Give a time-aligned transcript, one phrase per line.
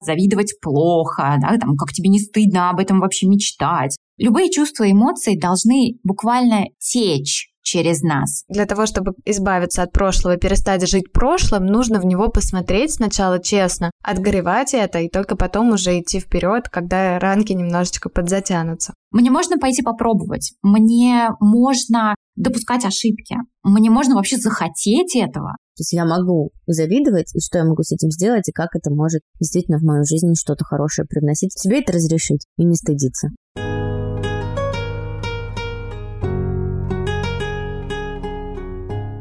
[0.00, 3.96] завидовать плохо, да, там, как тебе не стыдно об этом вообще мечтать.
[4.18, 8.44] Любые чувства и эмоции должны буквально течь через нас.
[8.48, 13.42] Для того, чтобы избавиться от прошлого и перестать жить прошлым, нужно в него посмотреть сначала
[13.42, 18.94] честно, отгоревать это и только потом уже идти вперед, когда ранки немножечко подзатянутся.
[19.10, 25.56] Мне можно пойти попробовать, мне можно допускать ошибки, мне можно вообще захотеть этого.
[25.76, 28.90] То есть я могу завидовать, и что я могу с этим сделать, и как это
[28.90, 31.52] может действительно в мою жизнь что-то хорошее привносить.
[31.52, 33.30] Себе это разрешить и не стыдиться.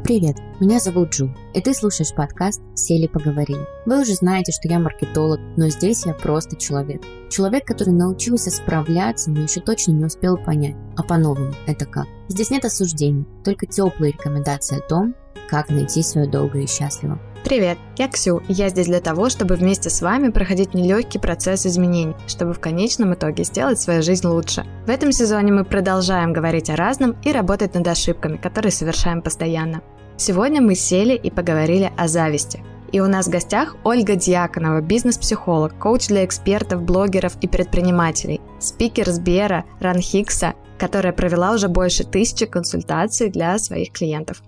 [0.05, 3.65] Привет, меня зовут Джу, и ты слушаешь подкаст «Сели поговорили».
[3.87, 7.01] Вы уже знаете, что я маркетолог, но здесь я просто человек.
[7.31, 12.05] Человек, который научился справляться, но еще точно не успел понять, а по-новому это как.
[12.27, 15.15] Здесь нет осуждений, только теплые рекомендации о том,
[15.49, 17.19] как найти свое долго и счастливо.
[17.43, 21.65] Привет, я Ксю, и я здесь для того, чтобы вместе с вами проходить нелегкий процесс
[21.65, 24.65] изменений, чтобы в конечном итоге сделать свою жизнь лучше.
[24.85, 29.81] В этом сезоне мы продолжаем говорить о разном и работать над ошибками, которые совершаем постоянно.
[30.17, 32.63] Сегодня мы сели и поговорили о зависти.
[32.93, 39.09] И у нас в гостях Ольга Дьяконова, бизнес-психолог, коуч для экспертов, блогеров и предпринимателей, спикер
[39.09, 44.41] Сбера, Ранхикса, которая провела уже больше тысячи консультаций для своих клиентов.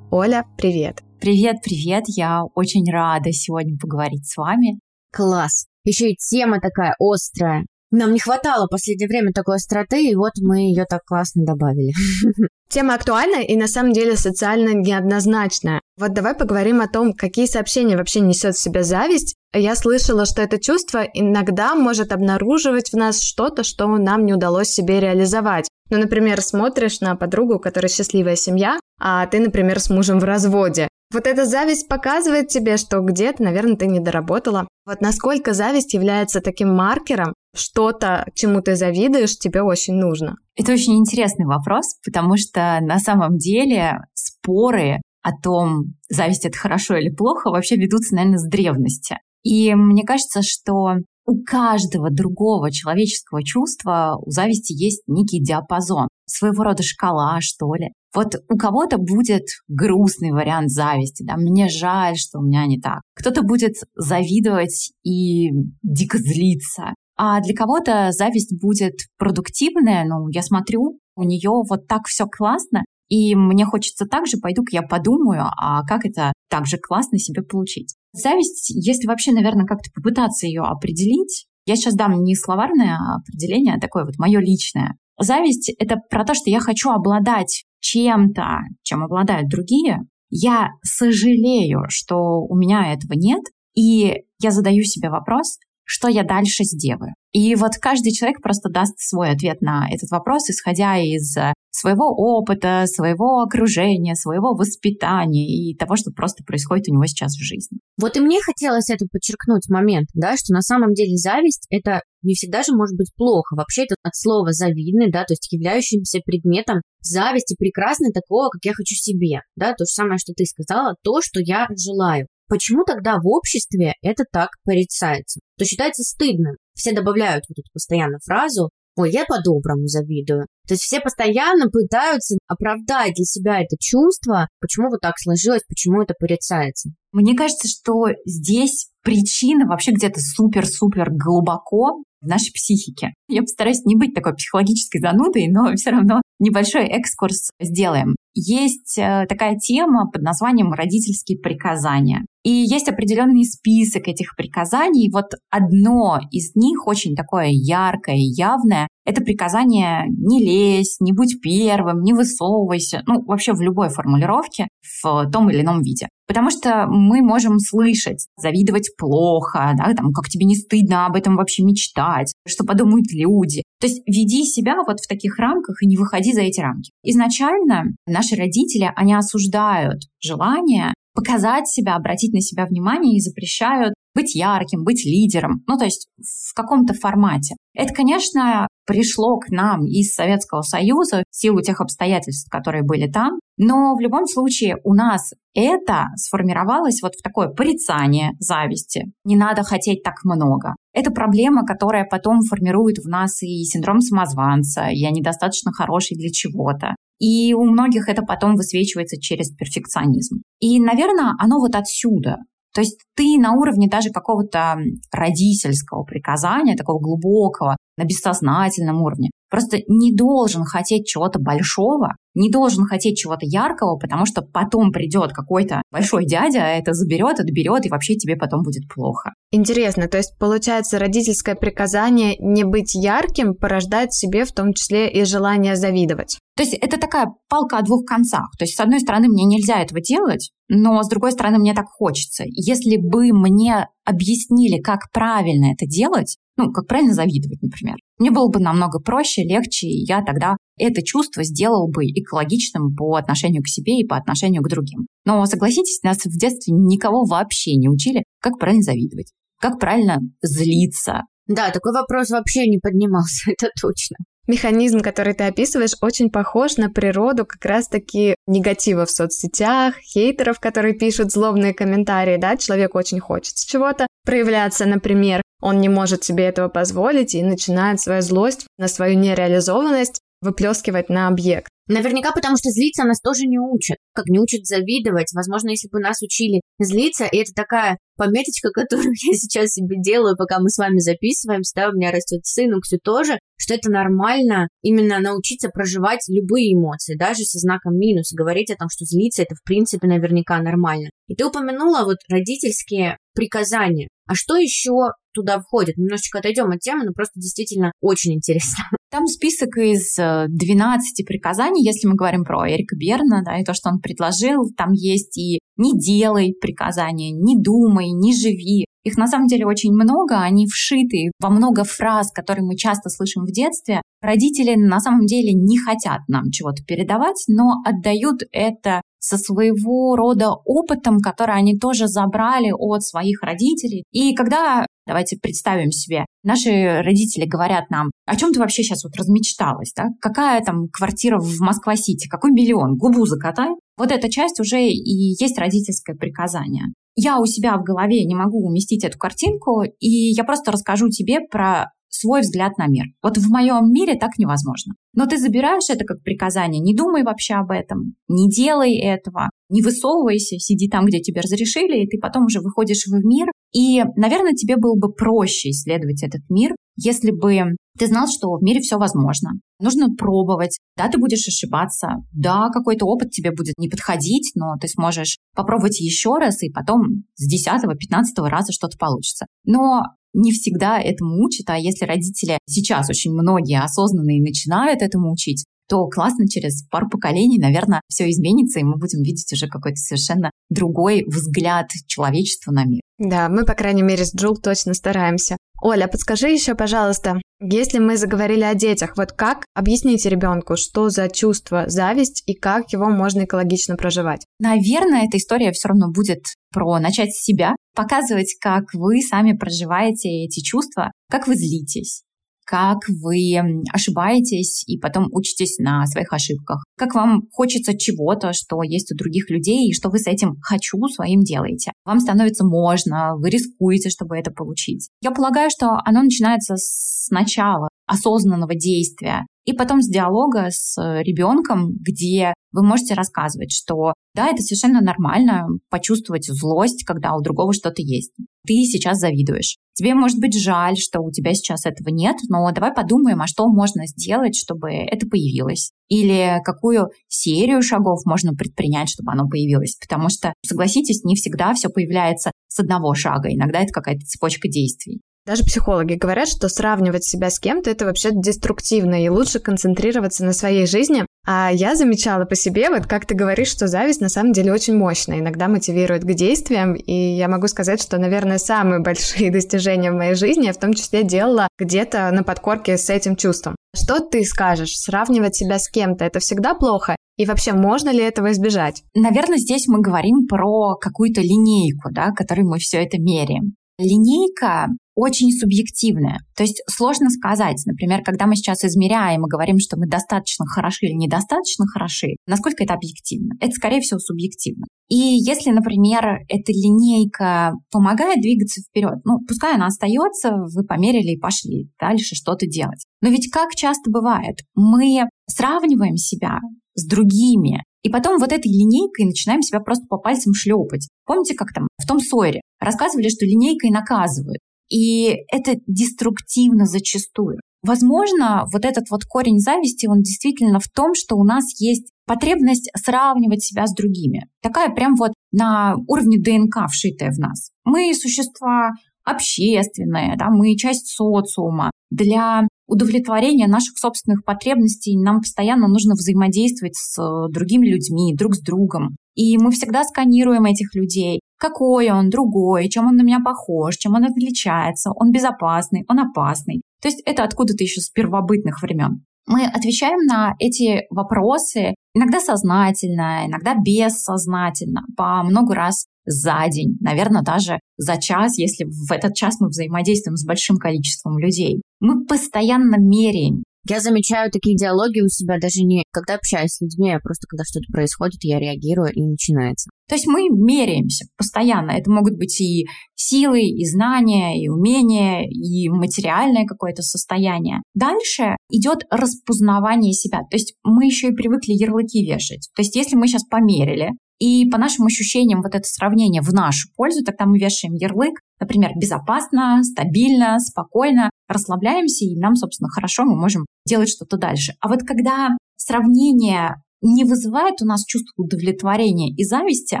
[0.10, 1.02] Оля, привет!
[1.18, 2.04] Привет, привет!
[2.08, 4.78] Я очень рада сегодня поговорить с вами.
[5.10, 5.66] Класс!
[5.84, 7.64] Еще и тема такая острая.
[7.90, 11.92] Нам не хватало в последнее время такой остроты, и вот мы ее так классно добавили.
[12.68, 15.80] Тема актуальна и на самом деле социально неоднозначная.
[15.96, 19.36] Вот давай поговорим о том, какие сообщения вообще несет в себя зависть.
[19.54, 24.68] Я слышала, что это чувство иногда может обнаруживать в нас что-то, что нам не удалось
[24.68, 25.68] себе реализовать.
[25.88, 30.24] Ну, например, смотришь на подругу, у которой счастливая семья, а ты, например, с мужем в
[30.24, 30.88] разводе.
[31.12, 34.66] Вот эта зависть показывает тебе, что где-то, наверное, ты не доработала.
[34.84, 40.36] Вот насколько зависть является таким маркером, что-то, чему ты завидуешь, тебе очень нужно?
[40.54, 46.96] Это очень интересный вопрос, потому что на самом деле споры о том, зависть это хорошо
[46.96, 49.18] или плохо, вообще ведутся, наверное, с древности.
[49.42, 50.96] И мне кажется, что
[51.26, 57.92] у каждого другого человеческого чувства у зависти есть некий диапазон, своего рода шкала, что ли.
[58.14, 63.02] Вот у кого-то будет грустный вариант зависти, да, мне жаль, что у меня не так.
[63.14, 65.50] Кто-то будет завидовать и
[65.82, 66.94] дико злиться.
[67.16, 72.84] А для кого-то зависть будет продуктивная, ну, я смотрю, у нее вот так все классно,
[73.08, 77.42] и мне хочется так же, пойду-ка я подумаю, а как это так же классно себе
[77.42, 77.94] получить.
[78.12, 83.80] Зависть, если вообще, наверное, как-то попытаться ее определить, я сейчас дам не словарное определение, а
[83.80, 84.96] такое вот мое личное.
[85.18, 90.00] Зависть— это про то, что я хочу обладать чем-то, чем обладают другие.
[90.28, 93.42] Я сожалею, что у меня этого нет,
[93.74, 97.14] и я задаю себе вопрос, что я дальше сделаю.
[97.32, 102.06] И вот каждый человек просто даст свой ответ на этот вопрос, исходя из э, своего
[102.08, 107.78] опыта, своего окружения, своего воспитания и того, что просто происходит у него сейчас в жизни.
[108.00, 112.34] Вот и мне хотелось это подчеркнуть момент, да, что на самом деле зависть— это не
[112.34, 113.54] всегда же может быть плохо.
[113.54, 118.72] Вообще это от слова завидный, да, то есть являющимся предметом зависти прекрасной такого, как я
[118.72, 122.26] хочу себе, да, то же самое, что ты сказала, то, что я желаю.
[122.48, 125.40] Почему тогда в обществе это так порицается?
[125.58, 126.56] То считается стыдным.
[126.74, 130.46] Все добавляют вот эту постоянно фразу «Ой, я по-доброму завидую».
[130.66, 136.02] То есть все постоянно пытаются оправдать для себя это чувство, почему вот так сложилось, почему
[136.02, 136.90] это порицается.
[137.12, 143.14] Мне кажется, что здесь причина вообще где-то супер-супер глубоко в нашей психике.
[143.28, 148.16] Я постараюсь не быть такой психологической занудой, но все равно небольшой экскурс сделаем.
[148.34, 152.26] Есть э, такая тема под названием родительские приказания.
[152.44, 155.10] И есть определенный список этих приказаний.
[155.10, 158.88] Вот одно из них очень такое яркое и явное.
[159.06, 163.02] Это приказание «не лезь», «не будь первым», «не высовывайся».
[163.06, 164.68] Ну, вообще в любой формулировке
[165.02, 166.08] в том или ином виде.
[166.26, 171.36] Потому что мы можем слышать, завидовать плохо, да, там, как тебе не стыдно об этом
[171.36, 173.62] вообще мечтать, что подумают люди.
[173.80, 176.90] То есть веди себя вот в таких рамках и не выходи за эти рамки.
[177.04, 184.34] Изначально наши родители, они осуждают желание показать себя, обратить на себя внимание и запрещают быть
[184.34, 187.54] ярким, быть лидером, ну то есть в каком-то формате.
[187.74, 193.38] Это, конечно, пришло к нам из Советского Союза в силу тех обстоятельств, которые были там,
[193.58, 199.12] но в любом случае у нас это сформировалось вот в такое порицание зависти.
[199.24, 200.74] Не надо хотеть так много.
[200.94, 206.94] Это проблема, которая потом формирует в нас и синдром самозванца, я недостаточно хороший для чего-то.
[207.18, 210.42] И у многих это потом высвечивается через перфекционизм.
[210.60, 212.38] И, наверное, оно вот отсюда.
[212.76, 214.76] То есть ты на уровне даже какого-то
[215.10, 222.84] родительского приказания, такого глубокого, на бессознательном уровне, просто не должен хотеть чего-то большого, не должен
[222.84, 228.14] хотеть чего-то яркого, потому что потом придет какой-то большой дядя, это заберет, отберет, и вообще
[228.14, 229.32] тебе потом будет плохо.
[229.50, 235.10] Интересно, то есть получается родительское приказание не быть ярким порождает в себе в том числе
[235.10, 236.38] и желание завидовать.
[236.56, 238.50] То есть это такая палка о двух концах.
[238.58, 241.86] То есть, с одной стороны, мне нельзя этого делать, но с другой стороны, мне так
[241.86, 242.44] хочется.
[242.46, 248.48] Если бы мне объяснили, как правильно это делать, ну, как правильно завидовать, например, мне было
[248.48, 253.68] бы намного проще, легче, и я тогда это чувство сделал бы экологичным по отношению к
[253.68, 255.06] себе и по отношению к другим.
[255.24, 261.22] Но согласитесь, нас в детстве никого вообще не учили, как правильно завидовать, как правильно злиться.
[261.46, 264.16] Да, такой вопрос вообще не поднимался, это точно.
[264.48, 270.94] Механизм, который ты описываешь, очень похож на природу как раз-таки негатива в соцсетях, хейтеров, которые
[270.94, 276.68] пишут злобные комментарии, да, человек очень хочет чего-то проявляться, например, он не может себе этого
[276.68, 281.70] позволить и начинает свою злость на свою нереализованность выплескивать на объект.
[281.88, 283.98] Наверняка потому, что злиться нас тоже не учат.
[284.12, 285.32] Как не учат завидовать.
[285.32, 290.36] Возможно, если бы нас учили злиться, и это такая пометочка, которую я сейчас себе делаю,
[290.36, 293.90] пока мы с вами записываемся, да, у меня растет сын, у Ксю тоже, что это
[293.90, 299.04] нормально именно научиться проживать любые эмоции, даже со знаком минус, и говорить о том, что
[299.04, 301.10] злиться это в принципе наверняка нормально.
[301.28, 304.08] И ты упомянула вот родительские приказания.
[304.26, 305.96] А что еще туда входит?
[305.98, 308.84] Немножечко отойдем от темы, но просто действительно очень интересно.
[309.10, 313.72] Там список из 12 э, приказаний, если мы говорим про Эрика Берна, да, и то,
[313.72, 314.64] что он предложил.
[314.76, 318.86] Там есть и «не делай приказания», «не думай», «не живи».
[319.06, 323.44] Их на самом деле очень много, они вшиты во много фраз, которые мы часто слышим
[323.44, 324.02] в детстве.
[324.20, 330.50] Родители на самом деле не хотят нам чего-то передавать, но отдают это со своего рода
[330.50, 334.02] опытом, который они тоже забрали от своих родителей.
[334.10, 339.14] И когда, давайте представим себе, наши родители говорят нам, о чем ты вообще сейчас вот
[339.16, 340.06] размечталась, да?
[340.20, 343.68] Какая там квартира в Москва-Сити, какой миллион, губу закатай.
[343.96, 346.86] Вот эта часть уже и есть родительское приказание.
[347.16, 351.40] Я у себя в голове не могу уместить эту картинку, и я просто расскажу тебе
[351.40, 353.06] про свой взгляд на мир.
[353.22, 354.94] Вот в моем мире так невозможно.
[355.14, 359.82] Но ты забираешь это как приказание, не думай вообще об этом, не делай этого, не
[359.82, 363.48] высовывайся, сиди там, где тебе разрешили, и ты потом уже выходишь в мир.
[363.72, 368.62] И, наверное, тебе было бы проще исследовать этот мир, если бы ты знал, что в
[368.62, 369.52] мире все возможно.
[369.80, 370.78] Нужно пробовать.
[370.96, 372.08] Да, ты будешь ошибаться.
[372.32, 377.24] Да, какой-то опыт тебе будет не подходить, но ты сможешь попробовать еще раз, и потом
[377.36, 379.46] с 10-15 раза что-то получится.
[379.64, 380.02] Но
[380.34, 386.06] не всегда этому учат, а если родители сейчас очень многие осознанные начинают этому учить, то
[386.08, 391.24] классно через пару поколений, наверное, все изменится, и мы будем видеть уже какой-то совершенно другой
[391.26, 393.00] взгляд человечества на мир.
[393.18, 395.56] Да, мы, по крайней мере, с Джул точно стараемся.
[395.82, 401.28] Оля, подскажи еще, пожалуйста, если мы заговорили о детях, вот как объяснить ребенку, что за
[401.28, 404.44] чувство зависть и как его можно экологично проживать?
[404.58, 410.28] Наверное, эта история все равно будет про начать с себя, показывать, как вы сами проживаете
[410.44, 412.22] эти чувства, как вы злитесь,
[412.66, 413.56] как вы
[413.92, 419.48] ошибаетесь и потом учитесь на своих ошибках, как вам хочется чего-то, что есть у других
[419.50, 421.92] людей, и что вы с этим «хочу» своим делаете.
[422.04, 425.08] Вам становится можно, вы рискуете, чтобы это получить.
[425.22, 431.90] Я полагаю, что оно начинается с начала осознанного действия, и потом с диалога с ребенком,
[431.90, 438.00] где вы можете рассказывать, что да, это совершенно нормально почувствовать злость, когда у другого что-то
[438.02, 438.32] есть.
[438.66, 439.76] Ты сейчас завидуешь.
[439.94, 443.66] Тебе может быть жаль, что у тебя сейчас этого нет, но давай подумаем, а что
[443.66, 445.90] можно сделать, чтобы это появилось.
[446.08, 449.96] Или какую серию шагов можно предпринять, чтобы оно появилось.
[450.00, 453.48] Потому что, согласитесь, не всегда все появляется с одного шага.
[453.52, 455.22] Иногда это какая-то цепочка действий.
[455.46, 460.52] Даже психологи говорят, что сравнивать себя с кем-то это вообще деструктивно, и лучше концентрироваться на
[460.52, 461.24] своей жизни.
[461.46, 464.96] А я замечала по себе, вот как ты говоришь, что зависть на самом деле очень
[464.96, 470.16] мощная, иногда мотивирует к действиям, и я могу сказать, что, наверное, самые большие достижения в
[470.16, 473.76] моей жизни я в том числе делала где-то на подкорке с этим чувством.
[473.94, 474.98] Что ты скажешь?
[474.98, 477.14] Сравнивать себя с кем-то это всегда плохо?
[477.36, 479.04] И вообще, можно ли этого избежать?
[479.14, 483.76] Наверное, здесь мы говорим про какую-то линейку, да, которой мы все это меряем.
[483.98, 486.40] Линейка очень субъективная.
[486.54, 491.06] То есть сложно сказать, например, когда мы сейчас измеряем и говорим, что мы достаточно хороши
[491.06, 493.54] или недостаточно хороши, насколько это объективно?
[493.58, 494.84] Это, скорее всего, субъективно.
[495.08, 501.40] И если, например, эта линейка помогает двигаться вперед, ну, пускай она остается, вы померили и
[501.40, 503.06] пошли дальше что-то делать.
[503.22, 506.58] Но ведь как часто бывает, мы сравниваем себя
[506.94, 507.82] с другими.
[508.02, 511.08] И потом вот этой линейкой начинаем себя просто по пальцам шлепать.
[511.24, 514.60] Помните, как там в том Сойере рассказывали, что линейкой наказывают.
[514.88, 517.58] И это деструктивно зачастую.
[517.82, 522.90] Возможно, вот этот вот корень зависти, он действительно в том, что у нас есть потребность
[522.96, 524.46] сравнивать себя с другими.
[524.62, 527.70] Такая прям вот на уровне ДНК вшитая в нас.
[527.84, 528.90] Мы существа
[529.24, 531.90] общественные, да, мы часть социума.
[532.10, 539.16] Для удовлетворения наших собственных потребностей нам постоянно нужно взаимодействовать с другими людьми, друг с другом.
[539.34, 541.40] И мы всегда сканируем этих людей.
[541.58, 546.82] Какой он, другой, чем он на меня похож, чем он отличается, он безопасный, он опасный.
[547.00, 549.24] То есть это откуда-то еще с первобытных времен.
[549.46, 557.42] Мы отвечаем на эти вопросы иногда сознательно, иногда бессознательно, по много раз за день, наверное,
[557.42, 561.80] даже за час, если в этот час мы взаимодействуем с большим количеством людей.
[562.00, 563.62] Мы постоянно меряем.
[563.88, 567.64] Я замечаю такие диалоги у себя даже не когда общаюсь с людьми, а просто когда
[567.64, 569.90] что-то происходит, я реагирую и начинается.
[570.08, 571.92] То есть мы меряемся постоянно.
[571.92, 577.78] Это могут быть и силы, и знания, и умения, и материальное какое-то состояние.
[577.94, 580.40] Дальше идет распознавание себя.
[580.50, 582.68] То есть мы еще и привыкли ярлыки вешать.
[582.74, 586.88] То есть если мы сейчас померили, и по нашим ощущениям вот это сравнение в нашу
[586.94, 593.36] пользу, тогда мы вешаем ярлык, например, безопасно, стабильно, спокойно, расслабляемся, и нам, собственно, хорошо, мы
[593.36, 594.74] можем делать что-то дальше.
[594.80, 600.00] А вот когда сравнение не вызывает у нас чувство удовлетворения и зависти,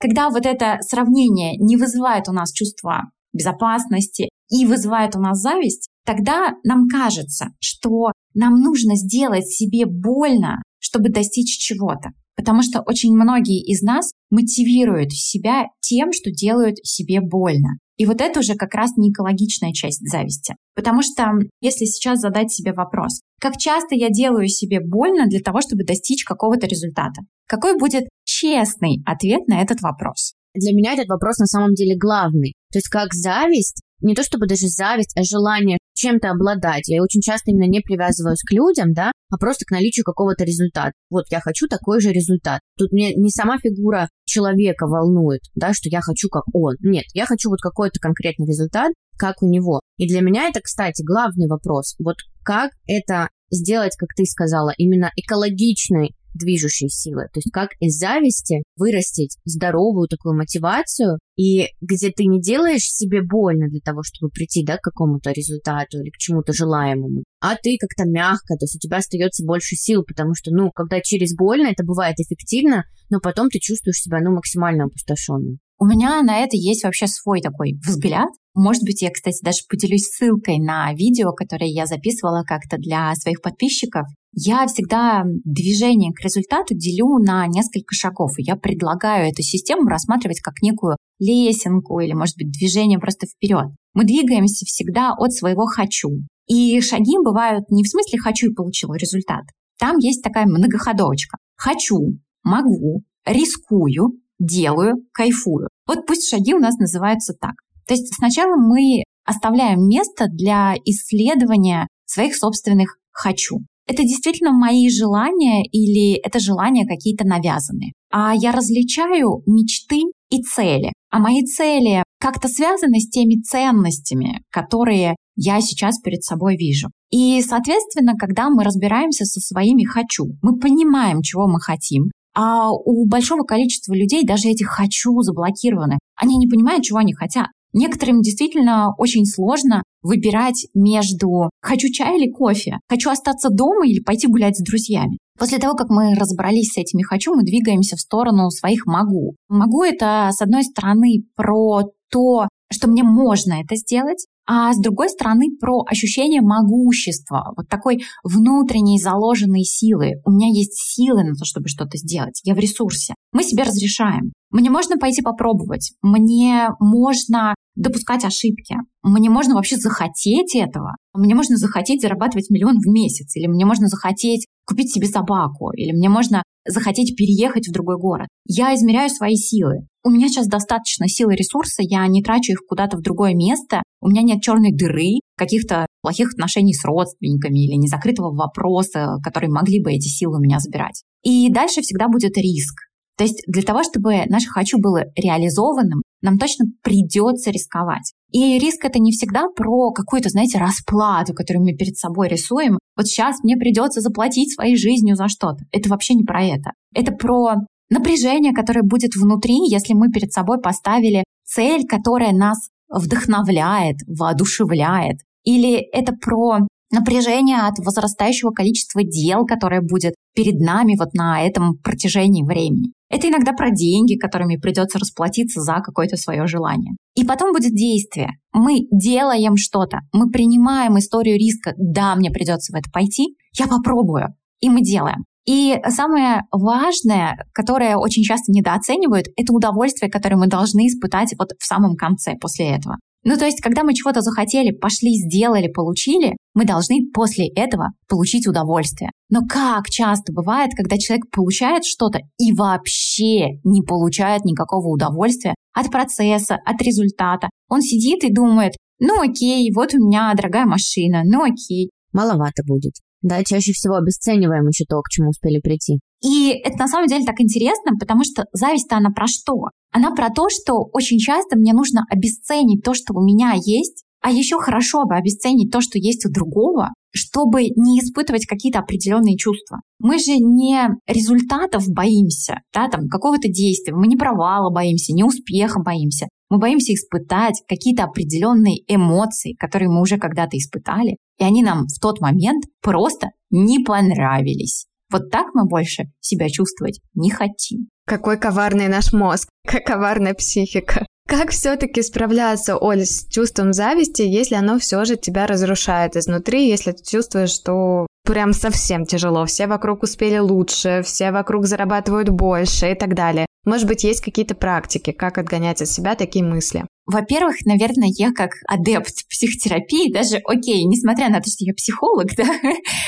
[0.00, 5.88] когда вот это сравнение не вызывает у нас чувство безопасности и вызывает у нас зависть,
[6.04, 12.10] тогда нам кажется, что нам нужно сделать себе больно, чтобы достичь чего-то.
[12.36, 17.78] Потому что очень многие из нас мотивируют себя тем, что делают себе больно.
[17.98, 20.54] И вот это уже как раз не экологичная часть зависти.
[20.74, 25.60] Потому что если сейчас задать себе вопрос, как часто я делаю себе больно для того,
[25.60, 30.34] чтобы достичь какого-то результата, какой будет честный ответ на этот вопрос?
[30.54, 32.54] Для меня этот вопрос на самом деле главный.
[32.72, 36.88] То есть как зависть не то чтобы даже зависть, а желание чем-то обладать.
[36.88, 40.92] Я очень часто именно не привязываюсь к людям, да, а просто к наличию какого-то результата.
[41.10, 42.60] Вот я хочу такой же результат.
[42.76, 46.76] Тут мне не сама фигура человека волнует, да, что я хочу как он.
[46.80, 49.80] Нет, я хочу вот какой-то конкретный результат, как у него.
[49.96, 51.96] И для меня это, кстати, главный вопрос.
[51.98, 57.24] Вот как это сделать, как ты сказала, именно экологичной движущей силы.
[57.32, 63.22] То есть как из зависти вырастить здоровую такую мотивацию, и где ты не делаешь себе
[63.22, 67.76] больно для того, чтобы прийти да, к какому-то результату или к чему-то желаемому, а ты
[67.78, 71.68] как-то мягко, то есть у тебя остается больше сил, потому что, ну, когда через больно,
[71.68, 75.58] это бывает эффективно, но потом ты чувствуешь себя, ну, максимально опустошенным.
[75.80, 78.28] У меня на это есть вообще свой такой взгляд.
[78.54, 83.40] Может быть, я, кстати, даже поделюсь ссылкой на видео, которое я записывала как-то для своих
[83.40, 84.02] подписчиков.
[84.32, 88.32] Я всегда движение к результату делю на несколько шагов.
[88.38, 93.68] И я предлагаю эту систему рассматривать как некую лесенку или, может быть, движение просто вперед.
[93.94, 96.08] Мы двигаемся всегда от своего «хочу».
[96.48, 99.44] И шаги бывают не в смысле «хочу» и получил результат.
[99.78, 101.38] Там есть такая многоходовочка.
[101.56, 105.68] «Хочу», «могу», «рискую», делаю, кайфую.
[105.86, 107.54] Вот пусть шаги у нас называются так.
[107.86, 113.60] То есть сначала мы оставляем место для исследования своих собственных «хочу».
[113.86, 117.92] Это действительно мои желания или это желания какие-то навязанные.
[118.10, 120.92] А я различаю мечты и цели.
[121.10, 126.88] А мои цели как-то связаны с теми ценностями, которые я сейчас перед собой вижу.
[127.10, 133.04] И, соответственно, когда мы разбираемся со своими «хочу», мы понимаем, чего мы хотим, а у
[133.08, 135.98] большого количества людей даже эти «хочу» заблокированы.
[136.14, 137.48] Они не понимают, чего они хотят.
[137.72, 144.28] Некоторым действительно очень сложно выбирать между «хочу чай или кофе», «хочу остаться дома или пойти
[144.28, 145.18] гулять с друзьями».
[145.36, 149.34] После того, как мы разобрались с этими «хочу», мы двигаемся в сторону своих «могу».
[149.48, 155.10] «Могу»— это, с одной стороны, про то, что мне можно это сделать, а с другой
[155.10, 160.14] стороны про ощущение могущества, вот такой внутренней заложенной силы.
[160.24, 163.14] У меня есть силы на то, чтобы что-то сделать, я в ресурсе.
[163.32, 164.32] Мы себе разрешаем.
[164.50, 171.58] Мне можно пойти попробовать, мне можно допускать ошибки, мне можно вообще захотеть этого, мне можно
[171.58, 176.42] захотеть зарабатывать миллион в месяц, или мне можно захотеть купить себе собаку, или мне можно
[176.66, 178.28] захотеть переехать в другой город.
[178.46, 179.86] Я измеряю свои силы.
[180.04, 183.82] У меня сейчас достаточно силы и ресурса, я не трачу их куда-то в другое место,
[184.00, 189.82] у меня нет черной дыры, каких-то плохих отношений с родственниками или незакрытого вопроса, которые могли
[189.82, 191.02] бы эти силы у меня забирать.
[191.24, 192.74] И дальше всегда будет риск.
[193.16, 198.12] То есть для того, чтобы наше «хочу» было реализованным, нам точно придется рисковать.
[198.30, 202.78] И риск это не всегда про какую-то, знаете, расплату, которую мы перед собой рисуем.
[202.96, 205.64] Вот сейчас мне придется заплатить своей жизнью за что-то.
[205.72, 206.72] Это вообще не про это.
[206.94, 207.54] Это про
[207.90, 215.18] напряжение, которое будет внутри, если мы перед собой поставили цель, которая нас вдохновляет, воодушевляет.
[215.44, 221.78] Или это про напряжение от возрастающего количества дел, которое будет перед нами вот на этом
[221.78, 222.92] протяжении времени.
[223.10, 226.94] Это иногда про деньги, которыми придется расплатиться за какое-то свое желание.
[227.14, 228.32] И потом будет действие.
[228.52, 231.72] Мы делаем что-то, мы принимаем историю риска.
[231.76, 234.34] Да, мне придется в это пойти, я попробую.
[234.60, 235.24] И мы делаем.
[235.46, 241.64] И самое важное, которое очень часто недооценивают, это удовольствие, которое мы должны испытать вот в
[241.64, 242.96] самом конце после этого.
[243.24, 248.46] Ну, то есть, когда мы чего-то захотели, пошли, сделали, получили, мы должны после этого получить
[248.46, 249.10] удовольствие.
[249.28, 255.90] Но как часто бывает, когда человек получает что-то и вообще не получает никакого удовольствия от
[255.90, 257.48] процесса, от результата.
[257.68, 261.90] Он сидит и думает, ну окей, вот у меня дорогая машина, ну окей.
[262.12, 262.94] Маловато будет.
[263.20, 265.98] Да, чаще всего обесцениваем еще то, к чему успели прийти.
[266.22, 269.54] И это на самом деле так интересно, потому что зависть-то она про что?
[269.92, 274.30] Она про то, что очень часто мне нужно обесценить то, что у меня есть, а
[274.30, 279.80] еще хорошо бы обесценить то, что есть у другого, чтобы не испытывать какие-то определенные чувства.
[280.00, 285.80] Мы же не результатов боимся, да, там, какого-то действия, мы не провала боимся, не успеха
[285.80, 286.28] боимся.
[286.50, 292.00] Мы боимся испытать какие-то определенные эмоции, которые мы уже когда-то испытали, и они нам в
[292.00, 294.86] тот момент просто не понравились.
[295.10, 297.88] Вот так мы больше себя чувствовать не хотим.
[298.06, 301.06] Какой коварный наш мозг, как коварная психика.
[301.28, 306.92] Как все-таки справляться, Оль, с чувством зависти, если оно все же тебя разрушает изнутри, если
[306.92, 312.94] ты чувствуешь, что прям совсем тяжело, все вокруг успели лучше, все вокруг зарабатывают больше и
[312.94, 313.46] так далее.
[313.64, 316.86] Может быть, есть какие-то практики, как отгонять от себя такие мысли?
[317.06, 322.46] Во-первых, наверное, я как адепт психотерапии, даже, окей, несмотря на то, что я психолог, да,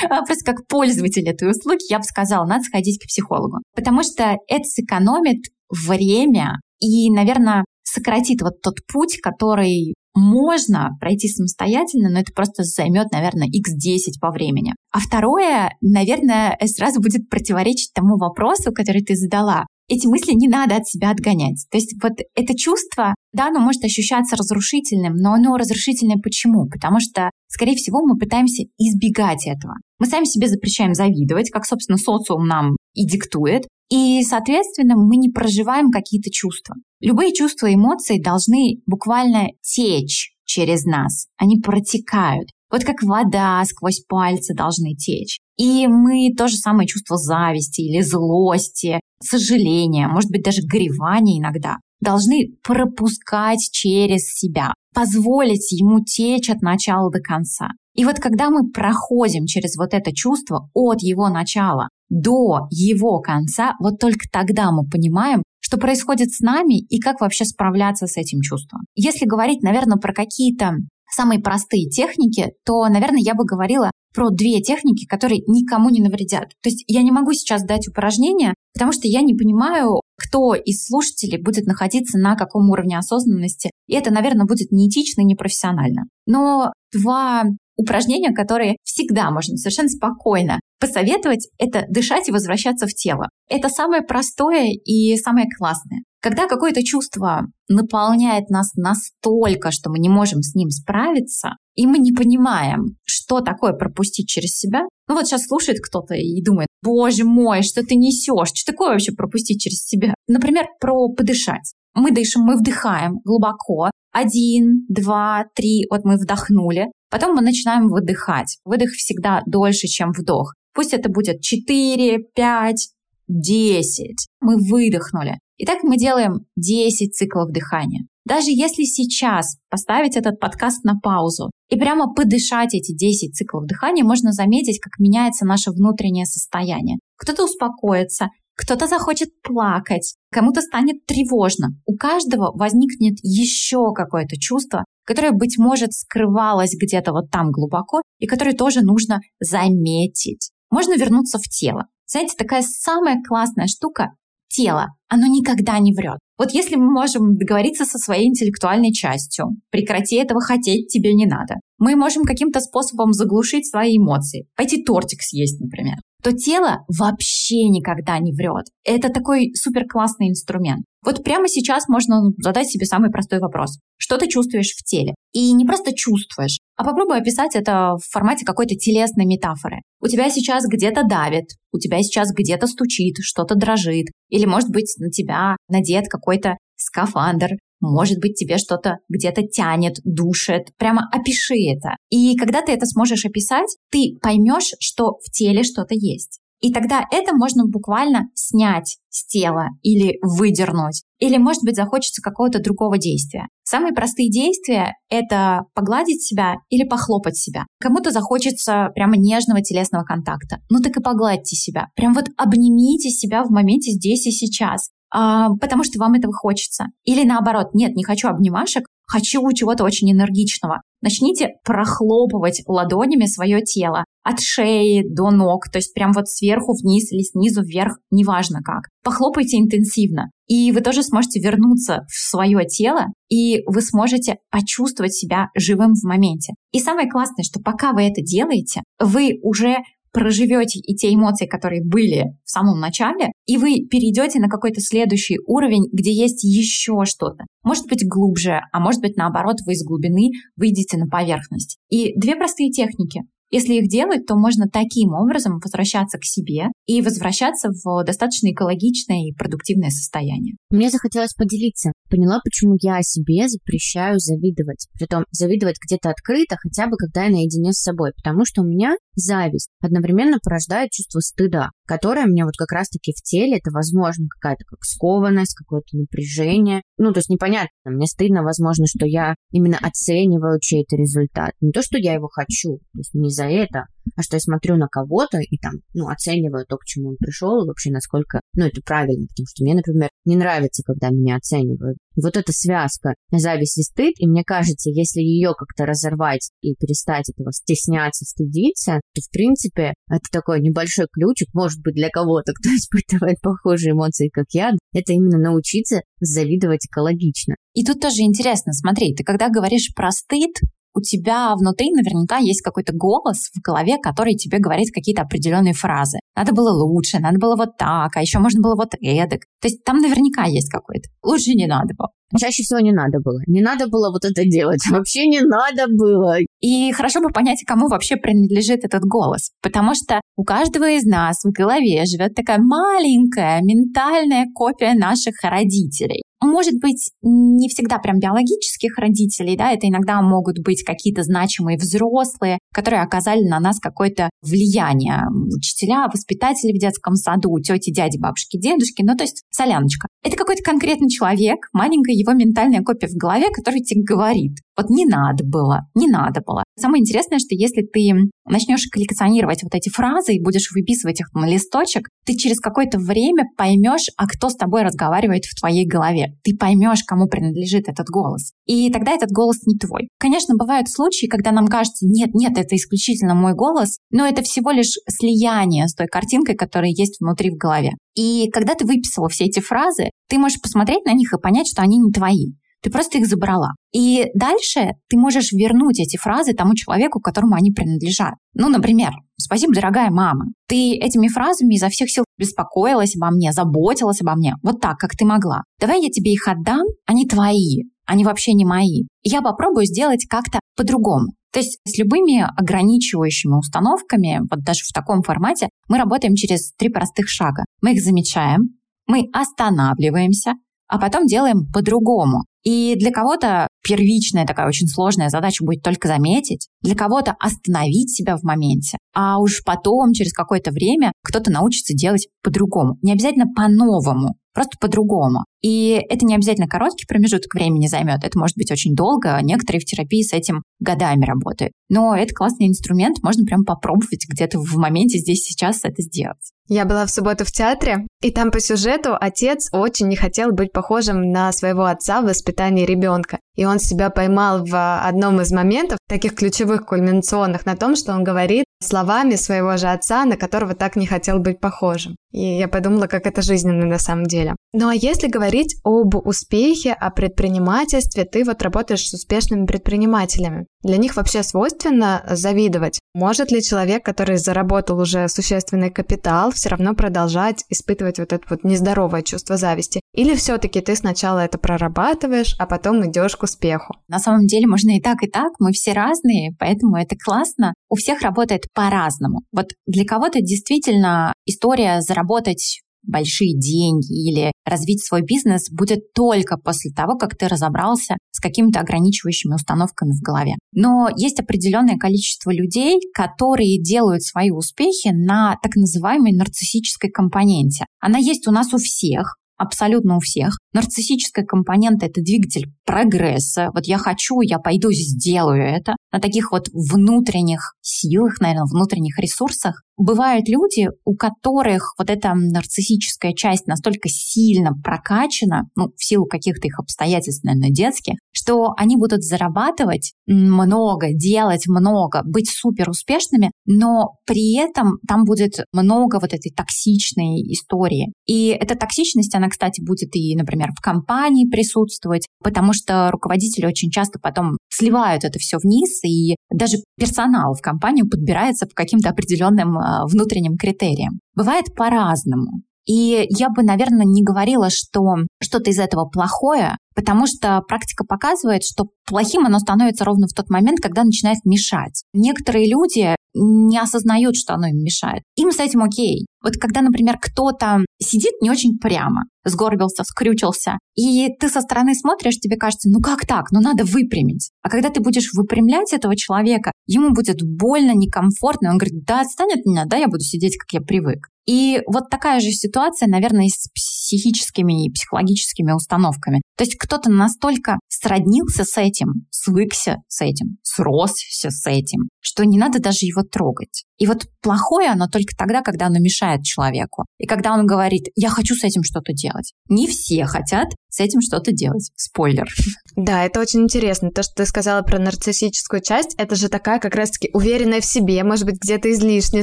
[0.04, 3.58] а просто как пользователь этой услуги, я бы сказала, надо сходить к психологу.
[3.74, 12.10] Потому что это сэкономит время и, наверное, сократит вот тот путь, который можно пройти самостоятельно,
[12.10, 14.74] но это просто займет, наверное, x10 по времени.
[14.92, 20.76] А второе, наверное, сразу будет противоречить тому вопросу, который ты задала эти мысли не надо
[20.76, 21.66] от себя отгонять.
[21.70, 26.68] То есть вот это чувство, да, оно может ощущаться разрушительным, но оно разрушительное почему?
[26.68, 29.74] Потому что, скорее всего, мы пытаемся избегать этого.
[29.98, 33.66] Мы сами себе запрещаем завидовать, как, собственно, социум нам и диктует.
[33.90, 36.76] И, соответственно, мы не проживаем какие-то чувства.
[37.00, 41.26] Любые чувства и эмоции должны буквально течь через нас.
[41.36, 42.48] Они протекают.
[42.70, 45.40] Вот как вода сквозь пальцы должны течь.
[45.56, 51.78] И мы то же самое чувство зависти или злости, сожаления, может быть, даже горевания иногда,
[52.00, 57.68] должны пропускать через себя, позволить ему течь от начала до конца.
[57.94, 63.74] И вот когда мы проходим через вот это чувство от его начала до его конца,
[63.80, 68.40] вот только тогда мы понимаем, что происходит с нами и как вообще справляться с этим
[68.40, 68.82] чувством.
[68.94, 70.76] Если говорить, наверное, про какие-то
[71.14, 76.48] самые простые техники, то, наверное, я бы говорила про две техники, которые никому не навредят.
[76.62, 80.84] То есть я не могу сейчас дать упражнение, потому что я не понимаю, кто из
[80.84, 83.70] слушателей будет находиться на каком уровне осознанности.
[83.86, 86.04] И это, наверное, будет неэтично и непрофессионально.
[86.26, 87.44] Но два
[87.76, 93.28] упражнения, которые всегда можно совершенно спокойно посоветовать, это дышать и возвращаться в тело.
[93.48, 96.02] Это самое простое и самое классное.
[96.22, 101.98] Когда какое-то чувство наполняет нас настолько, что мы не можем с ним справиться, и мы
[101.98, 104.82] не понимаем, что такое пропустить через себя.
[105.08, 109.12] Ну вот сейчас слушает кто-то и думает, боже мой, что ты несешь, что такое вообще
[109.12, 110.14] пропустить через себя?
[110.28, 111.72] Например, про подышать.
[111.94, 113.90] Мы дышим, мы вдыхаем глубоко.
[114.12, 116.86] Один, два, три, вот мы вдохнули.
[117.10, 118.58] Потом мы начинаем выдыхать.
[118.64, 120.54] Выдох всегда дольше, чем вдох.
[120.74, 122.88] Пусть это будет 4, 5,
[123.28, 124.26] 10.
[124.40, 125.38] Мы выдохнули.
[125.60, 128.06] И так мы делаем 10 циклов дыхания.
[128.24, 134.02] Даже если сейчас поставить этот подкаст на паузу и прямо подышать эти 10 циклов дыхания,
[134.02, 136.96] можно заметить, как меняется наше внутреннее состояние.
[137.18, 141.76] Кто-то успокоится, кто-то захочет плакать, кому-то станет тревожно.
[141.84, 148.26] У каждого возникнет еще какое-то чувство, которое, быть может, скрывалось где-то вот там глубоко и
[148.26, 150.52] которое тоже нужно заметить.
[150.70, 151.88] Можно вернуться в тело.
[152.06, 154.12] Знаете, такая самая классная штука—
[154.50, 154.88] тело.
[155.08, 156.18] Оно никогда не врет.
[156.38, 161.54] Вот если мы можем договориться со своей интеллектуальной частью, прекрати этого хотеть, тебе не надо.
[161.78, 164.46] Мы можем каким-то способом заглушить свои эмоции.
[164.56, 165.96] Пойти тортик съесть, например.
[166.22, 168.66] То тело вообще никогда не врет.
[168.84, 170.84] Это такой супер классный инструмент.
[171.02, 173.78] Вот прямо сейчас можно задать себе самый простой вопрос.
[173.96, 175.14] Что ты чувствуешь в теле?
[175.32, 179.78] И не просто чувствуешь, а попробуй описать это в формате какой-то телесной метафоры.
[180.00, 184.94] У тебя сейчас где-то давит, у тебя сейчас где-то стучит, что-то дрожит, или, может быть,
[184.98, 187.50] на тебя надет какой-то скафандр,
[187.80, 190.68] может быть, тебе что-то где-то тянет, душит.
[190.78, 191.96] Прямо опиши это.
[192.10, 196.40] И когда ты это сможешь описать, ты поймешь, что в теле что-то есть.
[196.60, 201.02] И тогда это можно буквально снять с тела или выдернуть.
[201.18, 203.48] Или, может быть, захочется какого-то другого действия.
[203.62, 207.64] Самые простые действия— это погладить себя или похлопать себя.
[207.80, 210.58] Кому-то захочется прямо нежного телесного контакта.
[210.68, 211.86] Ну так и погладьте себя.
[211.96, 216.86] Прям вот обнимите себя в моменте здесь и сейчас а, потому что вам этого хочется.
[217.04, 220.82] Или наоборот, нет, не хочу обнимашек, хочу чего-то очень энергичного.
[221.02, 227.10] Начните прохлопывать ладонями свое тело от шеи до ног, то есть прям вот сверху вниз
[227.10, 228.82] или снизу вверх, неважно как.
[229.02, 235.48] Похлопайте интенсивно, и вы тоже сможете вернуться в свое тело, и вы сможете почувствовать себя
[235.56, 236.52] живым в моменте.
[236.70, 239.78] И самое классное, что пока вы это делаете, вы уже
[240.12, 245.38] проживете и те эмоции, которые были в самом начале, и вы перейдете на какой-то следующий
[245.46, 247.44] уровень, где есть еще что-то.
[247.62, 251.78] Может быть глубже, а может быть наоборот, вы из глубины выйдете на поверхность.
[251.88, 253.22] И две простые техники.
[253.50, 259.28] Если их делать, то можно таким образом возвращаться к себе и возвращаться в достаточно экологичное
[259.28, 260.54] и продуктивное состояние.
[260.70, 261.90] Мне захотелось поделиться.
[262.10, 264.88] Поняла, почему я себе запрещаю завидовать.
[264.94, 268.10] Притом завидовать где-то открыто, хотя бы когда я наедине с собой.
[268.16, 273.22] Потому что у меня зависть одновременно порождает чувство стыда, которое мне вот как раз-таки в
[273.22, 276.82] теле, это возможно какая-то как скованность, какое-то напряжение.
[276.98, 281.52] Ну, то есть непонятно, мне стыдно, возможно, что я именно оцениваю чей-то результат.
[281.60, 283.84] Не то, что я его хочу, то есть не за это,
[284.16, 287.66] а что я смотрю на кого-то и там, ну, оцениваю то, к чему он пришел,
[287.66, 291.98] вообще насколько, ну, это правильно, потому что мне, например, не нравится, когда меня оценивают.
[292.16, 296.74] И вот эта связка зависть и стыд, и мне кажется, если ее как-то разорвать и
[296.74, 302.52] перестать этого стесняться, стыдиться, то, в принципе, это такой небольшой ключик, может быть, для кого-то,
[302.52, 307.54] кто испытывает похожие эмоции, как я, это именно научиться завидовать экологично.
[307.74, 310.52] И тут тоже интересно, смотри, ты когда говоришь про стыд,
[310.94, 316.18] у тебя внутри наверняка есть какой-то голос в голове, который тебе говорит какие-то определенные фразы.
[316.36, 319.40] Надо было лучше, надо было вот так, а еще можно было вот эдак.
[319.60, 321.08] То есть там наверняка есть какой-то.
[321.22, 322.08] Лучше не надо было.
[322.38, 323.40] Чаще всего не надо было.
[323.46, 324.80] Не надо было вот это делать.
[324.90, 326.36] Вообще не надо было.
[326.60, 329.50] И хорошо бы понять, кому вообще принадлежит этот голос.
[329.62, 336.22] Потому что у каждого из нас в голове живет такая маленькая ментальная копия наших родителей
[336.40, 342.58] может быть, не всегда прям биологических родителей, да, это иногда могут быть какие-то значимые взрослые,
[342.72, 345.22] которые оказали на нас какое-то влияние.
[345.54, 350.08] Учителя, воспитатели в детском саду, тети, дяди, бабушки, дедушки, ну то есть соляночка.
[350.22, 355.04] Это какой-то конкретный человек, маленькая его ментальная копия в голове, который тебе говорит, вот не
[355.04, 356.64] надо было, не надо было.
[356.78, 358.12] Самое интересное, что если ты
[358.46, 363.44] начнешь коллекционировать вот эти фразы и будешь выписывать их на листочек, ты через какое-то время
[363.56, 366.34] поймешь, а кто с тобой разговаривает в твоей голове.
[366.42, 368.52] Ты поймешь, кому принадлежит этот голос.
[368.66, 370.08] И тогда этот голос не твой.
[370.18, 374.70] Конечно, бывают случаи, когда нам кажется, нет, нет, это исключительно мой голос, но это всего
[374.70, 377.92] лишь слияние с той картинкой, которая есть внутри в голове.
[378.16, 381.82] И когда ты выписала все эти фразы, ты можешь посмотреть на них и понять, что
[381.82, 382.52] они не твои.
[382.82, 383.72] Ты просто их забрала.
[383.92, 388.34] И дальше ты можешь вернуть эти фразы тому человеку, которому они принадлежат.
[388.54, 390.46] Ну, например, «Спасибо, дорогая мама.
[390.68, 394.54] Ты этими фразами изо всех сил беспокоилась обо мне, заботилась обо мне.
[394.62, 395.62] Вот так, как ты могла.
[395.78, 399.04] Давай я тебе их отдам, они твои, они вообще не мои.
[399.22, 401.32] Я попробую сделать как-то по-другому.
[401.52, 406.88] То есть с любыми ограничивающими установками, вот даже в таком формате, мы работаем через три
[406.88, 407.64] простых шага.
[407.82, 410.54] Мы их замечаем, мы останавливаемся,
[410.86, 412.44] а потом делаем по-другому.
[412.64, 418.36] И для кого-то первичная такая очень сложная задача будет только заметить, для кого-то остановить себя
[418.36, 422.98] в моменте, а уж потом, через какое-то время, кто-то научится делать по-другому.
[423.02, 425.44] Не обязательно по-новому, просто по-другому.
[425.62, 429.38] И это не обязательно короткий промежуток времени займет, это может быть очень долго.
[429.42, 431.72] Некоторые в терапии с этим годами работают.
[431.88, 436.52] Но это классный инструмент, можно прям попробовать где-то в моменте здесь сейчас это сделать.
[436.68, 440.72] Я была в субботу в театре, и там по сюжету отец очень не хотел быть
[440.72, 443.40] похожим на своего отца в воспитании ребенка.
[443.56, 448.24] И он себя поймал в одном из моментов, таких ключевых, кульминационных, на том, что он
[448.24, 452.16] говорит, словами своего же отца, на которого так не хотел быть похожим.
[452.32, 454.54] И я подумала, как это жизненно на самом деле.
[454.72, 460.66] Ну а если говорить об успехе, о предпринимательстве, ты вот работаешь с успешными предпринимателями.
[460.82, 463.00] Для них вообще свойственно завидовать.
[463.14, 468.62] Может ли человек, который заработал уже существенный капитал, все равно продолжать испытывать вот это вот
[468.62, 470.00] нездоровое чувство зависти?
[470.14, 473.96] Или все-таки ты сначала это прорабатываешь, а потом идешь к успеху?
[474.08, 475.52] На самом деле можно и так, и так.
[475.58, 477.74] Мы все разные, поэтому это классно.
[477.88, 479.40] У всех работает по-разному.
[479.52, 486.92] Вот для кого-то действительно история заработать большие деньги или развить свой бизнес будет только после
[486.92, 490.54] того, как ты разобрался с какими-то ограничивающими установками в голове.
[490.72, 497.86] Но есть определенное количество людей, которые делают свои успехи на так называемой нарциссической компоненте.
[498.00, 500.58] Она есть у нас у всех, абсолютно у всех.
[500.72, 503.70] Нарциссическая компонента— это двигатель прогресса.
[503.74, 505.96] Вот я хочу, я пойду сделаю это.
[506.12, 513.32] На таких вот внутренних силах, наверное, внутренних ресурсах бывают люди, у которых вот эта нарциссическая
[513.34, 519.22] часть настолько сильно прокачана, ну, в силу каких-то их обстоятельств, наверное, детских, что они будут
[519.22, 526.50] зарабатывать много, делать много, быть супер успешными, но при этом там будет много вот этой
[526.50, 528.12] токсичной истории.
[528.26, 533.90] И эта токсичность, она, кстати, будет и, например, в компании присутствовать, потому что руководители очень
[533.90, 539.76] часто потом сливают это все вниз, и даже персонал в компанию подбирается по каким-то определенным
[539.76, 541.20] а, внутренним критериям.
[541.34, 542.62] Бывает по-разному.
[542.86, 545.00] И я бы, наверное, не говорила, что
[545.40, 550.50] что-то из этого плохое, потому что практика показывает, что плохим оно становится ровно в тот
[550.50, 552.02] момент, когда начинает мешать.
[552.12, 555.22] Некоторые люди не осознают, что оно им мешает.
[555.36, 556.26] Им с этим окей.
[556.42, 562.38] Вот когда, например, кто-то сидит не очень прямо, сгорбился, скрючился, и ты со стороны смотришь,
[562.38, 564.50] тебе кажется, ну как так, ну надо выпрямить.
[564.62, 569.52] А когда ты будешь выпрямлять этого человека, ему будет больно, некомфортно, он говорит, да отстань
[569.52, 571.28] от меня, да, я буду сидеть, как я привык.
[571.46, 576.42] И вот такая же ситуация, наверное, и с психическими и психологическими установками.
[576.56, 582.58] То есть кто-то настолько сроднился с этим, свыкся с этим, сросся с этим, что не
[582.58, 583.84] надо даже его трогать.
[584.00, 587.04] И вот плохое оно только тогда, когда оно мешает человеку.
[587.18, 589.52] И когда он говорит, я хочу с этим что-то делать.
[589.68, 591.90] Не все хотят с этим что-то делать.
[591.96, 592.48] Спойлер.
[592.96, 594.10] Да, это очень интересно.
[594.10, 598.24] То, что ты сказала про нарциссическую часть, это же такая как раз-таки уверенная в себе,
[598.24, 599.42] может быть, где-то излишне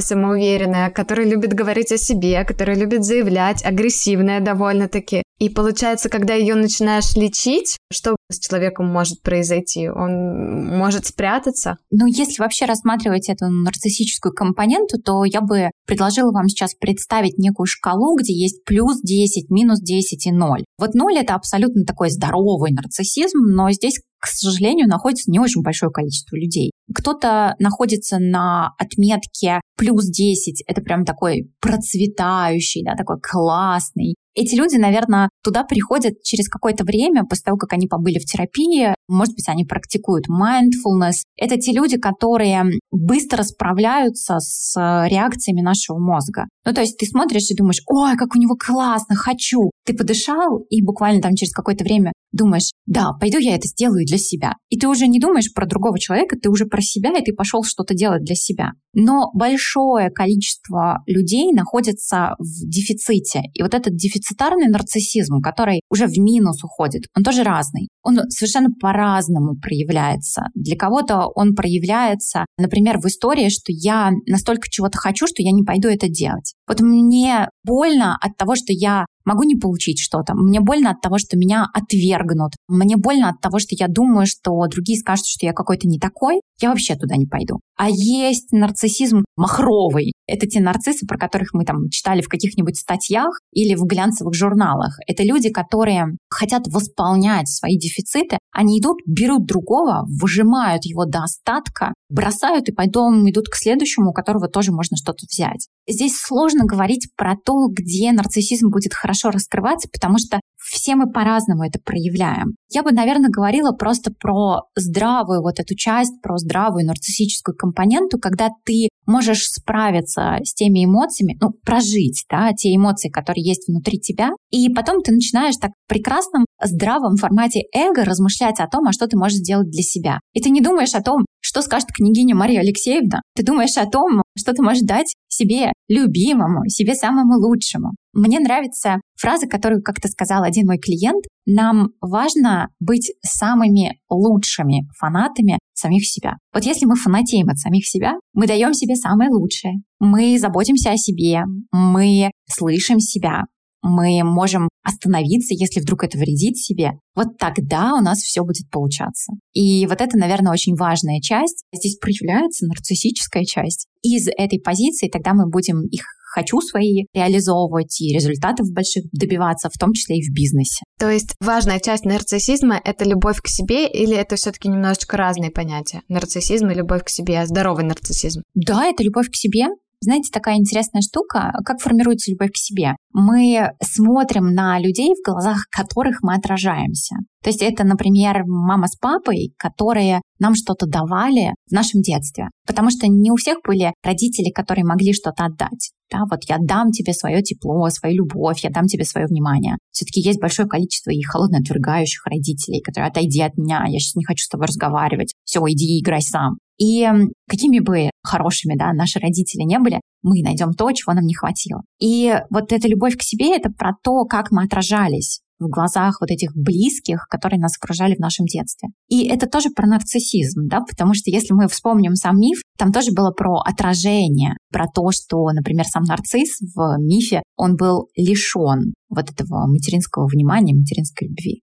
[0.00, 5.22] самоуверенная, которая любит говорить о себе, которая любит заявлять, агрессивная довольно-таки.
[5.38, 9.88] И получается, когда ее начинаешь лечить, что с человеком может произойти?
[9.88, 11.76] Он может спрятаться?
[11.90, 17.66] Ну, если вообще рассматривать эту нарциссическую компоненту, то я бы предложила вам сейчас представить некую
[17.66, 20.64] шкалу, где есть плюс 10, минус 10 и 0.
[20.76, 25.92] Вот 0— это абсолютно такой здоровый нарциссизм, но здесь к сожалению, находится не очень большое
[25.92, 26.72] количество людей.
[26.92, 34.16] Кто-то находится на отметке плюс 10, это прям такой процветающий, да, такой классный.
[34.34, 38.94] Эти люди, наверное, туда приходят через какое-то время, после того, как они побыли в терапии,
[39.08, 41.24] может быть, они практикуют mindfulness.
[41.36, 44.76] Это те люди, которые быстро справляются с
[45.08, 46.44] реакциями нашего мозга.
[46.64, 49.70] Ну, то есть ты смотришь и думаешь, ой, как у него классно, хочу.
[49.84, 54.18] Ты подышал, и буквально там через какое-то время думаешь, да, пойду я это сделаю для
[54.18, 54.52] себя.
[54.68, 57.64] И ты уже не думаешь про другого человека, ты уже про себя, и ты пошел
[57.64, 58.72] что-то делать для себя.
[58.92, 59.30] Но
[59.68, 63.42] большое количество людей находится в дефиците.
[63.54, 67.88] И вот этот дефицитарный нарциссизм, который уже в минус уходит, он тоже разный.
[68.02, 70.46] Он совершенно по-разному проявляется.
[70.54, 75.62] Для кого-то он проявляется, например, в истории, что я настолько чего-то хочу, что я не
[75.62, 76.54] пойду это делать.
[76.66, 80.34] Вот мне больно от того, что я могу не получить что-то.
[80.34, 82.52] Мне больно от того, что меня отвергнут.
[82.66, 86.40] Мне больно от того, что я думаю, что другие скажут, что я какой-то не такой.
[86.60, 87.60] Я вообще туда не пойду.
[87.76, 90.12] А есть нарциссизм махровый.
[90.26, 94.98] Это те нарциссы, про которых мы там читали в каких-нибудь статьях или в глянцевых журналах.
[95.06, 98.38] Это люди, которые хотят восполнять свои дефициты.
[98.52, 104.12] Они идут, берут другого, выжимают его до остатка, бросают и потом идут к следующему, у
[104.12, 105.68] которого тоже можно что-то взять.
[105.86, 111.64] Здесь сложно говорить про то, где нарциссизм будет хорошо раскрываться, потому что все мы по-разному
[111.64, 112.54] это проявляем.
[112.70, 118.48] Я бы, наверное, говорила просто про здравую вот эту часть, про здравую нарциссическую компоненту, когда
[118.64, 124.30] ты можешь справиться с теми эмоциями, ну, прожить, да, те эмоции, которые есть внутри тебя,
[124.50, 129.06] и потом ты начинаешь так в прекрасном, здравом формате эго размышлять о том, а что
[129.06, 130.20] ты можешь сделать для себя.
[130.34, 134.22] И ты не думаешь о том, что скажет княгиня Мария Алексеевна, ты думаешь о том,
[134.36, 137.92] что ты можешь дать себе любимому, себе самому лучшему.
[138.12, 141.24] Мне нравится фраза, которую как-то сказал один мой клиент.
[141.46, 146.36] Нам важно быть самыми лучшими фанатами самих себя.
[146.52, 149.74] Вот если мы фанатеем от самих себя, мы даем себе самое лучшее.
[150.00, 153.44] Мы заботимся о себе, мы слышим себя,
[153.82, 159.32] мы можем остановиться, если вдруг это вредит себе, вот тогда у нас все будет получаться.
[159.52, 161.64] И вот это, наверное, очень важная часть.
[161.72, 163.86] Здесь проявляется нарциссическая часть.
[164.02, 166.02] Из этой позиции тогда мы будем их
[166.38, 170.84] хочу свои реализовывать и результатов больших добиваться, в том числе и в бизнесе.
[170.98, 175.50] То есть важная часть нарциссизма— это любовь к себе или это все таки немножечко разные
[175.50, 176.02] понятия?
[176.08, 178.42] Нарциссизм и любовь к себе, а здоровый нарциссизм?
[178.54, 179.68] Да, это любовь к себе,
[180.00, 182.92] знаете, такая интересная штука, как формируется любовь к себе.
[183.12, 187.16] Мы смотрим на людей, в глазах которых мы отражаемся.
[187.42, 192.48] То есть это, например, мама с папой, которые нам что-то давали в нашем детстве.
[192.66, 195.90] Потому что не у всех были родители, которые могли что-то отдать.
[196.10, 199.76] Да, вот я дам тебе свое тепло, свою любовь, я дам тебе свое внимание.
[199.90, 204.24] Все-таки есть большое количество и холодно отвергающих родителей, которые отойди от меня, я сейчас не
[204.24, 206.58] хочу с тобой разговаривать, все, иди играй сам.
[206.78, 207.06] И
[207.48, 211.82] какими бы хорошими да, наши родители не были, мы найдем то, чего нам не хватило.
[212.00, 216.30] И вот эта любовь к себе— это про то, как мы отражались в глазах вот
[216.30, 218.90] этих близких, которые нас окружали в нашем детстве.
[219.08, 223.12] И это тоже про нарциссизм, да, потому что если мы вспомним сам миф, там тоже
[223.12, 229.30] было про отражение, про то, что, например, сам нарцисс в мифе, он был лишен вот
[229.30, 231.62] этого материнского внимания, материнской любви.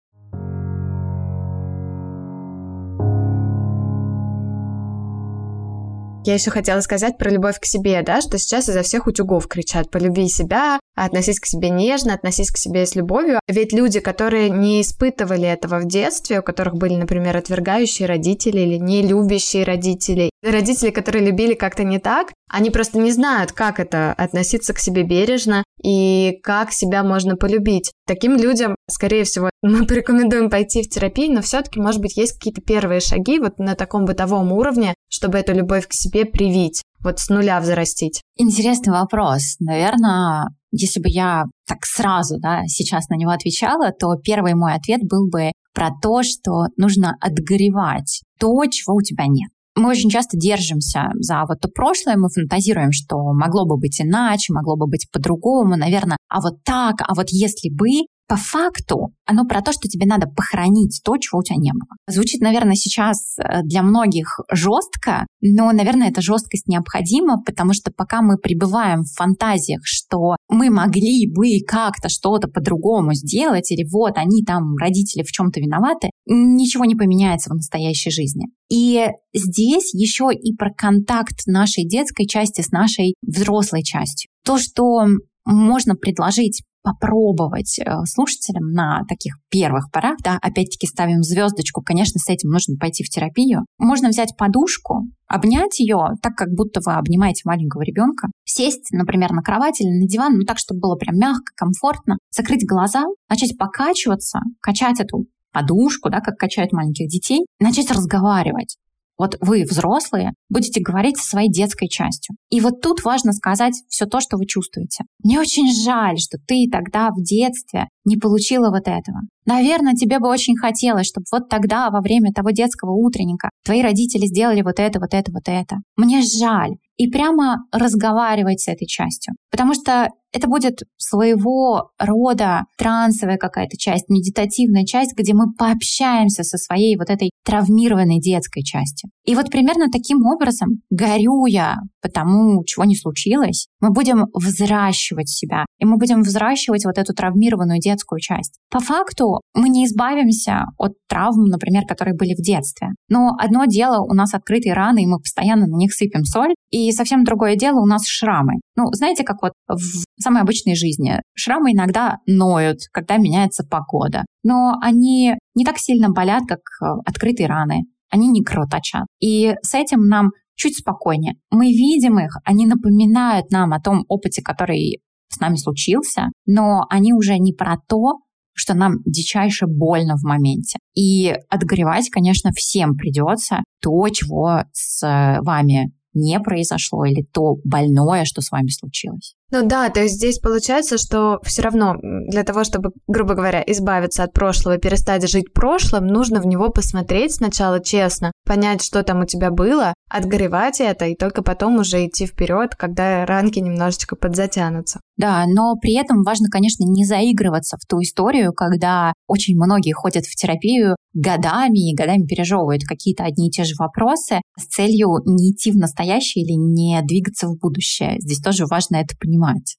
[6.26, 9.92] Я еще хотела сказать про любовь к себе, да, что сейчас изо всех утюгов кричат
[9.92, 13.40] «полюби себя», относись к себе нежно, относись к себе с любовью.
[13.48, 18.78] Ведь люди, которые не испытывали этого в детстве, у которых были, например, отвергающие родители или
[18.78, 24.12] не любящие родители, родители, которые любили как-то не так, они просто не знают, как это
[24.14, 27.92] относиться к себе бережно и как себя можно полюбить.
[28.08, 32.62] Таким людям, скорее всего, мы порекомендуем пойти в терапию, но все-таки, может быть, есть какие-то
[32.62, 37.30] первые шаги вот на таком бытовом уровне, чтобы эту любовь к себе привить, вот с
[37.30, 38.22] нуля взрастить.
[38.38, 39.56] Интересный вопрос.
[39.60, 45.02] Наверное, если бы я так сразу, да, сейчас на него отвечала, то первый мой ответ
[45.04, 50.38] был бы про то, что нужно отгоревать то, чего у тебя нет мы очень часто
[50.38, 55.08] держимся за вот то прошлое, мы фантазируем, что могло бы быть иначе, могло бы быть
[55.12, 59.88] по-другому, наверное, а вот так, а вот если бы, по факту оно про то, что
[59.88, 61.98] тебе надо похоронить то, чего у тебя не было.
[62.08, 68.22] Звучит, наверное, сейчас э, для многих жестко, но, наверное, эта жесткость необходима, потому что пока
[68.22, 74.44] мы пребываем в фантазиях, что мы могли бы как-то что-то по-другому сделать, или вот они
[74.44, 78.46] там, родители, в чем-то виноваты, ничего не поменяется в настоящей жизни.
[78.70, 84.30] И здесь еще и про контакт нашей детской части с нашей взрослой частью.
[84.44, 85.06] То, что
[85.46, 92.30] можно предложить попробовать э, слушателям на таких первых порах, да, опять-таки ставим звездочку, конечно, с
[92.30, 93.65] этим нужно пойти в терапию.
[93.80, 99.41] Можно взять подушку, обнять ее так, как будто вы обнимаете маленького ребенка, сесть, например, на
[99.41, 104.39] кровать или на диван, ну так, чтобы было прям мягко, комфортно, закрыть глаза, начать покачиваться,
[104.62, 108.78] качать эту подушку, да, как качают маленьких детей, начать разговаривать.
[109.17, 112.36] Вот вы, взрослые, будете говорить со своей детской частью.
[112.49, 115.06] И вот тут важно сказать все то, что вы чувствуете.
[115.23, 119.21] Мне очень жаль, что ты тогда в детстве не получила вот этого.
[119.45, 124.25] Наверное, тебе бы очень хотелось, чтобы вот тогда, во время того детского утренника, твои родители
[124.25, 125.78] сделали вот это, вот это, вот это.
[125.95, 126.75] Мне жаль.
[126.98, 129.36] И прямо разговаривать с этой частью.
[129.52, 136.58] Потому что это будет своего рода трансовая какая-то часть, медитативная часть, где мы пообщаемся со
[136.58, 139.10] своей вот этой травмированной детской частью.
[139.24, 145.66] И вот примерно таким образом, горюя по тому, чего не случилось, мы будем взращивать себя,
[145.80, 148.60] и мы будем взращивать вот эту травмированную детскую часть.
[148.70, 152.90] По факту мы не избавимся от травм, например, которые были в детстве.
[153.08, 156.85] Но одно дело у нас открытые раны, и мы постоянно на них сыпем соль, и
[156.91, 158.56] совсем другое дело у нас шрамы.
[158.76, 164.76] Ну, знаете, как вот в самой обычной жизни шрамы иногда ноют, когда меняется погода, но
[164.82, 167.84] они не так сильно болят, как э, открытые раны.
[168.10, 169.06] Они не кровоточат.
[169.19, 171.36] И с этим нам чуть спокойнее.
[171.52, 177.13] Мы видим их, они напоминают нам о том опыте, который с нами случился, но они
[177.13, 178.19] уже не про то,
[178.54, 180.80] что нам дичайше больно в моменте.
[180.95, 185.02] И отгоревать, конечно, всем придется то, чего с
[185.41, 189.36] вами не произошло, или то больное, что с вами случилось.
[189.52, 194.24] Ну да, то есть здесь получается, что все равно для того, чтобы, грубо говоря, избавиться
[194.24, 199.26] от прошлого, перестать жить прошлым, нужно в него посмотреть сначала честно, понять, что там у
[199.26, 205.00] тебя было, отгоревать это, и только потом уже идти вперед, когда ранки немножечко подзатянутся.
[205.18, 210.26] Да, но при этом важно, конечно, не заигрываться в ту историю, когда очень многие ходят
[210.26, 215.52] в терапию годами и годами пережевывают какие-то одни и те же вопросы с целью не
[215.52, 218.18] идти в настоящее или не двигаться в будущее.
[218.20, 219.35] Здесь тоже важно это понимать.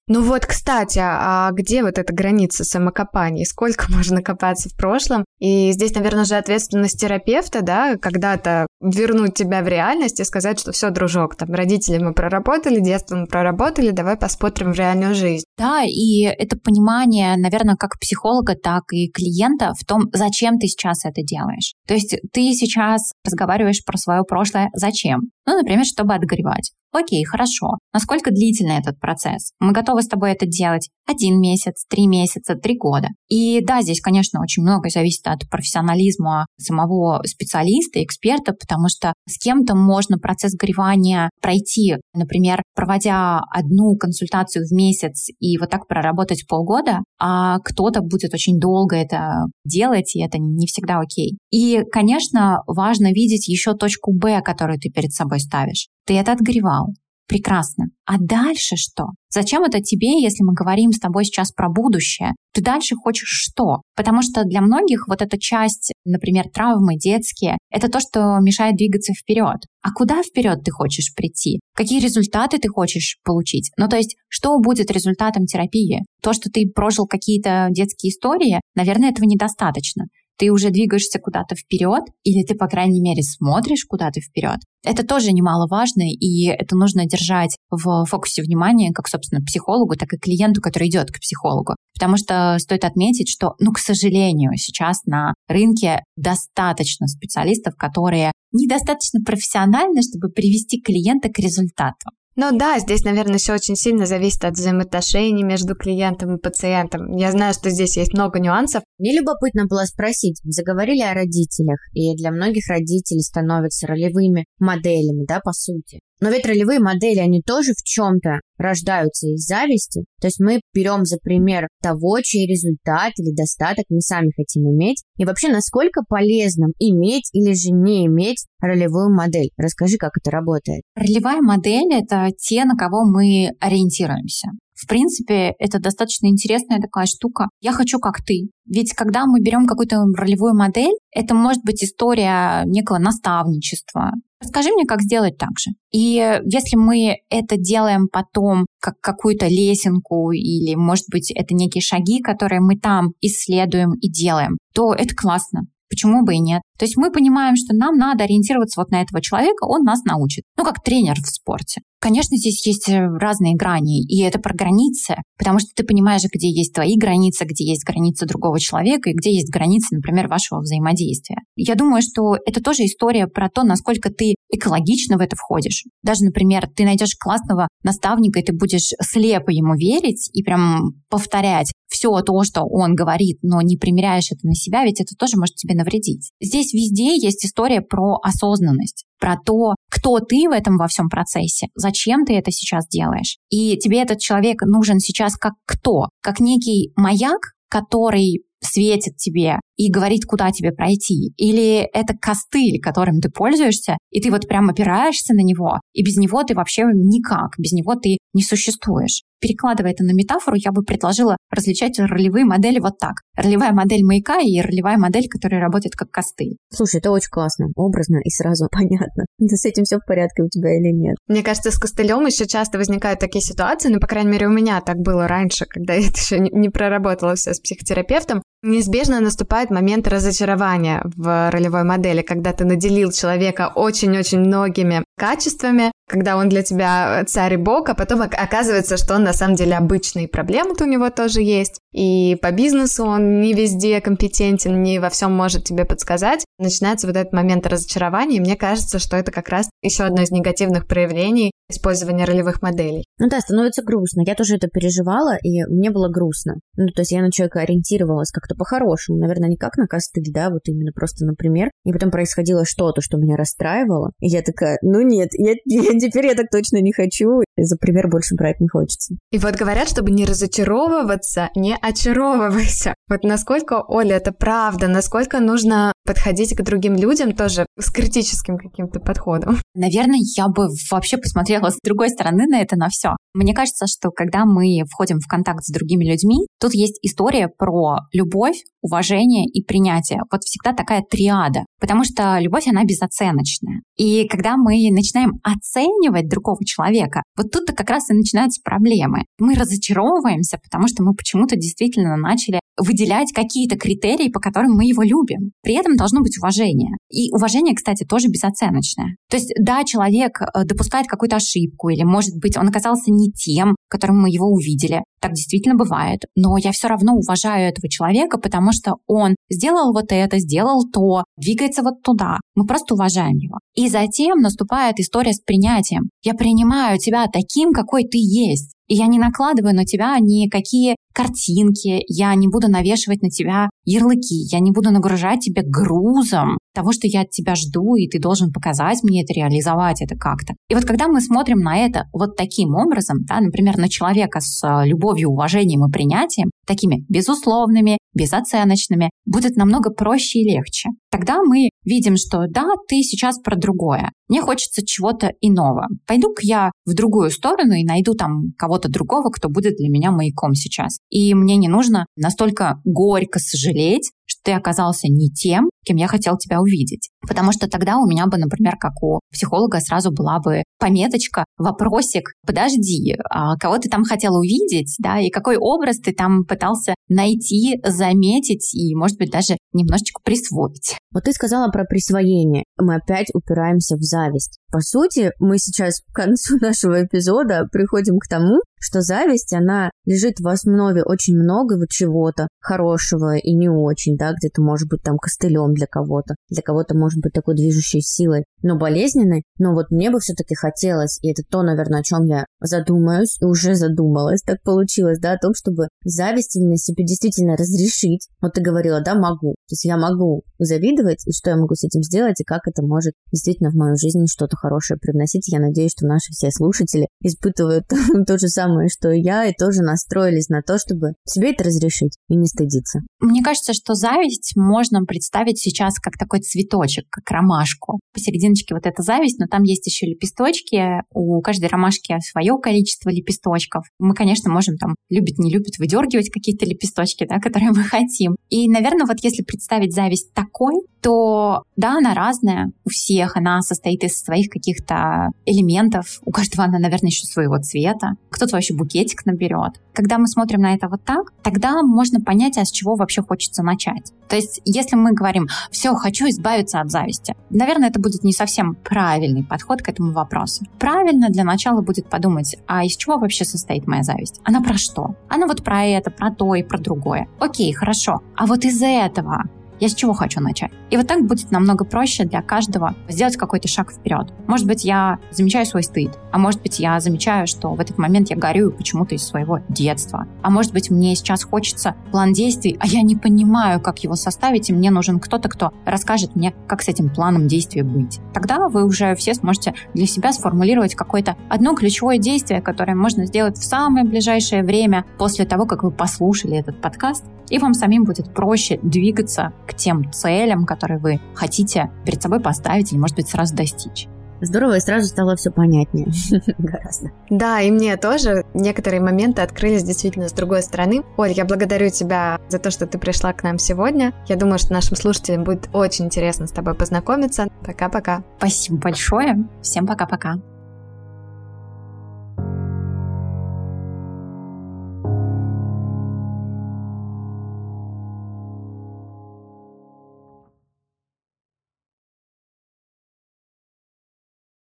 [0.06, 3.44] Ну вот, кстати, а где вот эта граница самокопания?
[3.44, 5.24] Сколько можно копаться в прошлом?
[5.38, 10.72] И здесь, наверное, же ответственность терапевта, да, когда-то вернуть тебя в реальность и сказать, что
[10.72, 15.44] все, дружок, там родители мы проработали, детство мы проработали, давай посмотрим в реальную жизнь.
[15.58, 21.04] Да, и это понимание, наверное, как психолога, так и клиента в том, зачем ты сейчас
[21.04, 21.74] это делаешь.
[21.86, 25.30] То есть ты сейчас разговариваешь про свое прошлое, зачем?
[25.46, 26.72] Ну, например, чтобы отгоревать.
[26.92, 27.78] Окей, хорошо.
[27.92, 29.52] Насколько длительный этот процесс?
[29.60, 33.08] Мы готовы с тобой это делать один месяц, три месяца, три года.
[33.28, 39.38] И да, здесь, конечно, очень много зависит от профессионализма самого специалиста, эксперта, потому что с
[39.38, 46.46] кем-то можно процесс горевания пройти, например, проводя одну консультацию в месяц и вот так проработать
[46.48, 51.36] полгода, а кто-то будет очень долго это делать, и это не всегда окей.
[51.50, 55.88] И, конечно, важно видеть еще точку Б, которую ты перед собой ставишь.
[56.06, 56.94] Ты это отгревал.
[57.28, 57.86] Прекрасно.
[58.04, 59.06] А дальше что?
[59.30, 62.34] Зачем это тебе, если мы говорим с тобой сейчас про будущее?
[62.54, 63.82] Ты дальше хочешь что?
[63.96, 69.12] Потому что для многих вот эта часть, например, травмы детские, это то, что мешает двигаться
[69.12, 69.56] вперед.
[69.82, 71.58] А куда вперед ты хочешь прийти?
[71.74, 73.72] Какие результаты ты хочешь получить?
[73.76, 76.04] Ну, то есть, что будет результатом терапии?
[76.22, 80.04] То, что ты прожил какие-то детские истории, наверное, этого недостаточно
[80.38, 84.58] ты уже двигаешься куда-то вперед, или ты, по крайней мере, смотришь куда-то вперед.
[84.86, 90.16] Это тоже немаловажно, и это нужно держать в фокусе внимания как, собственно, психологу, так и
[90.16, 91.74] клиенту, который идет к психологу.
[91.92, 99.20] Потому что стоит отметить, что, ну, к сожалению, сейчас на рынке достаточно специалистов, которые недостаточно
[99.26, 102.10] профессиональны, чтобы привести клиента к результату.
[102.38, 107.16] Ну да, здесь, наверное, все очень сильно зависит от взаимоотношений между клиентом и пациентом.
[107.16, 108.82] Я знаю, что здесь есть много нюансов.
[108.98, 115.40] Мне любопытно было спросить, заговорили о родителях, и для многих родителей становятся ролевыми моделями, да,
[115.42, 116.00] по сути.
[116.20, 120.04] Но ведь ролевые модели, они тоже в чем-то рождаются из зависти.
[120.20, 125.02] То есть мы берем за пример того, чей результат или достаток мы сами хотим иметь.
[125.18, 129.50] И вообще, насколько полезно иметь или же не иметь ролевую модель?
[129.58, 130.82] Расскажи, как это работает.
[130.94, 134.48] Ролевая модель— это те, на кого мы ориентируемся.
[134.76, 137.48] В принципе, это достаточно интересная такая штука.
[137.60, 138.50] Я хочу как ты.
[138.66, 144.12] Ведь когда мы берем какую-то ролевую модель, это может быть история некого наставничества.
[144.46, 145.72] Расскажи мне, как сделать так же.
[145.90, 152.20] И если мы это делаем потом как какую-то лесенку или, может быть, это некие шаги,
[152.22, 155.62] которые мы там исследуем и делаем, то это классно.
[155.88, 156.62] Почему бы и нет?
[156.78, 160.44] То есть мы понимаем, что нам надо ориентироваться вот на этого человека, он нас научит.
[160.56, 161.80] Ну, как тренер в спорте.
[161.98, 166.48] Конечно, здесь есть э, разные грани, и это про границы, потому что ты понимаешь, где
[166.50, 171.38] есть твои границы, где есть границы другого человека, и где есть границы, например, вашего взаимодействия.
[171.56, 175.84] Я думаю, что это тоже история про то, насколько ты экологично в это входишь.
[176.02, 181.72] Даже, например, ты найдешь классного наставника, и ты будешь слепо ему верить и прям повторять
[181.88, 185.54] все то, что он говорит, но не примеряешь это на себя, ведь это тоже может
[185.54, 186.30] тебе навредить.
[186.42, 191.68] Здесь везде есть история про осознанность про то, кто ты в этом во всем процессе,
[191.74, 193.38] зачем ты это сейчас делаешь.
[193.50, 196.08] И тебе этот человек нужен сейчас как кто?
[196.22, 201.32] Как некий маяк, который светит тебе и говорит, куда тебе пройти.
[201.36, 206.16] Или это костыль, которым ты пользуешься, и ты вот прям опираешься на него, и без
[206.16, 209.22] него ты вообще никак, без него ты не существуешь.
[209.40, 213.16] Перекладывая это на метафору, я бы предложила различать ролевые модели вот так.
[213.36, 216.56] Ролевая модель маяка и ролевая модель, которая работает как костыль.
[216.72, 219.24] Слушай, это очень классно, образно и сразу понятно.
[219.38, 221.16] С этим все в порядке у тебя или нет?
[221.28, 224.80] Мне кажется, с костылем еще часто возникают такие ситуации, ну, по крайней мере, у меня
[224.80, 228.42] так было раньше, когда я это еще не проработала все с психотерапевтом.
[228.62, 236.36] Неизбежно наступает момент разочарования в ролевой модели, когда ты наделил человека очень-очень многими качествами, когда
[236.36, 240.26] он для тебя царь и бог, а потом оказывается, что он на самом деле обычный,
[240.26, 245.32] проблемы-то у него тоже есть, и по бизнесу он не везде компетентен, не во всем
[245.32, 246.44] может тебе подсказать.
[246.58, 250.30] Начинается вот этот момент разочарования, и мне кажется, что это как раз еще одно из
[250.30, 253.04] негативных проявлений использования ролевых моделей.
[253.18, 254.22] Ну да, становится грустно.
[254.26, 256.56] Я тоже это переживала, и мне было грустно.
[256.76, 260.50] Ну, то есть я на человека ориентировалась как-то по-хорошему, наверное, не как на костыль, да,
[260.50, 261.70] вот именно просто например.
[261.84, 264.12] И потом происходило что-то, что меня расстраивало.
[264.20, 267.76] И я такая, ну нет, я, я, теперь я так точно не хочу, и за
[267.76, 269.14] пример больше брать не хочется.
[269.30, 272.94] И вот говорят, чтобы не разочаровываться, не очаровывайся.
[273.08, 278.98] Вот насколько, Оля, это правда, насколько нужно подходить к другим людям тоже с критическим каким-то
[278.98, 279.58] подходом?
[279.74, 283.16] Наверное, я бы вообще посмотрела с другой стороны на это на все.
[283.32, 287.98] Мне кажется, что когда мы входим в контакт с другими людьми, тут есть история про
[288.12, 290.20] любовь, уважение и принятие.
[290.30, 291.60] Вот всегда такая триада.
[291.80, 293.82] Потому что любовь, она безоценочная.
[293.96, 299.24] И когда мы начинаем оценивать другого человека, вот тут-то как раз и начинаются проблемы.
[299.38, 305.02] Мы разочаровываемся, потому что мы почему-то действительно начали выделять какие-то критерии, по которым мы его
[305.02, 305.52] любим.
[305.62, 306.96] При этом должно быть уважение.
[307.10, 309.16] И уважение, кстати, тоже безоценочное.
[309.30, 313.76] То есть, да, человек э, допускает какую-то ошибку, или, может быть, он оказался не тем,
[313.88, 315.02] которым мы его увидели.
[315.20, 316.24] Так действительно бывает.
[316.36, 321.24] Но я все равно уважаю этого человека, потому что он сделал вот это, сделал то,
[321.38, 322.38] двигается вот туда.
[322.54, 323.58] Мы просто уважаем его.
[323.74, 326.10] И затем наступает история с принятием.
[326.22, 328.75] Я принимаю тебя таким, какой ты есть.
[328.88, 334.34] И я не накладываю на тебя никакие картинки, я не буду навешивать на тебя ярлыки,
[334.52, 338.52] я не буду нагружать тебя грузом того, что я от тебя жду, и ты должен
[338.52, 340.54] показать мне это, реализовать это как-то.
[340.68, 344.62] И вот когда мы смотрим на это вот таким образом, да, например, на человека с
[344.62, 350.90] э, любовью, уважением и принятием, такими безусловными, безоценочными, будет намного проще и легче.
[351.10, 354.10] Тогда мы видим, что да, ты сейчас про другое.
[354.28, 355.86] Мне хочется чего-то иного.
[356.06, 360.54] Пойду-ка я в другую сторону и найду там кого-то другого, кто будет для меня маяком
[360.54, 360.98] сейчас.
[361.10, 366.36] И мне не нужно настолько горько сожалеть, что ты оказался не тем, кем я хотел
[366.36, 367.08] тебя увидеть.
[367.26, 372.32] Потому что тогда у меня бы, например, как у психолога, сразу была бы пометочка, вопросик,
[372.46, 377.80] подожди, а кого ты там хотел увидеть, да, и какой образ ты там пытался найти,
[377.84, 380.96] заметить и, может быть, даже немножечко присвоить.
[381.12, 382.64] Вот ты сказала про присвоение.
[382.78, 384.58] Мы опять упираемся в зависть.
[384.70, 390.38] По сути, мы сейчас к концу нашего эпизода приходим к тому, что зависть, она лежит
[390.38, 395.72] в основе очень многого чего-то хорошего и не очень, да, где-то может быть там костылем
[395.76, 399.44] для кого-то, для кого-то может быть такой движущей силой, но болезненной.
[399.58, 403.44] Но вот мне бы все-таки хотелось, и это то, наверное, о чем я задумаюсь, и
[403.44, 408.28] уже задумалась, так получилось, да, о том, чтобы зависть именно себе действительно разрешить.
[408.40, 409.54] Вот ты говорила, да, могу.
[409.68, 412.82] То есть я могу завидовать, и что я могу с этим сделать, и как это
[412.82, 415.48] может действительно в мою жизнь что-то хорошее привносить.
[415.48, 417.84] Я надеюсь, что наши все слушатели испытывают
[418.26, 422.16] то же самое, что и я, и тоже настроились на то, чтобы себе это разрешить
[422.28, 423.00] и не стыдиться.
[423.20, 427.98] Мне кажется, что зависть можно представить сейчас как такой цветочек, как ромашку.
[428.12, 431.02] Посерединочке вот эта зависть, но там есть еще лепесточки.
[431.12, 433.84] У каждой ромашки свое количество лепесточков.
[433.98, 438.36] Мы, конечно, можем там любит, не любит выдергивать какие-то лепесточки, да, которые мы хотим.
[438.48, 444.04] И, наверное, вот если представить зависть такой, то да, она разная у всех, она состоит
[444.04, 449.80] из своих каких-то элементов, у каждого она, наверное, еще своего цвета, кто-то вообще букетик наберет.
[449.94, 453.62] Когда мы смотрим на это вот так, тогда можно понять, а с чего вообще хочется
[453.62, 454.12] начать.
[454.28, 458.74] То есть, если мы говорим, все, хочу избавиться от зависти, наверное, это будет не совсем
[458.74, 460.64] правильный подход к этому вопросу.
[460.78, 464.40] Правильно для начала будет подумать, а из чего вообще состоит моя зависть?
[464.44, 465.14] Она про что?
[465.28, 467.28] Она вот про это, про то и про другое.
[467.38, 468.20] Окей, хорошо.
[468.34, 469.44] А вот из-за этого
[469.80, 470.70] я с чего хочу начать?
[470.90, 474.32] И вот так будет намного проще для каждого сделать какой-то шаг вперед.
[474.46, 478.30] Может быть, я замечаю свой стыд, а может быть, я замечаю, что в этот момент
[478.30, 480.26] я горю почему-то из своего детства.
[480.42, 484.70] А может быть, мне сейчас хочется план действий, а я не понимаю, как его составить,
[484.70, 488.20] и мне нужен кто-то, кто расскажет мне, как с этим планом действия быть.
[488.32, 493.58] Тогда вы уже все сможете для себя сформулировать какое-то одно ключевое действие, которое можно сделать
[493.58, 498.32] в самое ближайшее время после того, как вы послушали этот подкаст, и вам самим будет
[498.32, 503.54] проще двигаться к тем целям, которые вы хотите перед собой поставить или, может быть, сразу
[503.54, 504.08] достичь.
[504.40, 506.08] Здорово, и сразу стало все понятнее
[506.58, 507.10] гораздо.
[507.30, 511.02] Да, и мне тоже некоторые моменты открылись действительно с другой стороны.
[511.16, 514.12] Оль, я благодарю тебя за то, что ты пришла к нам сегодня.
[514.26, 517.48] Я думаю, что нашим слушателям будет очень интересно с тобой познакомиться.
[517.64, 518.22] Пока-пока.
[518.38, 519.48] Спасибо большое.
[519.62, 520.36] Всем пока-пока.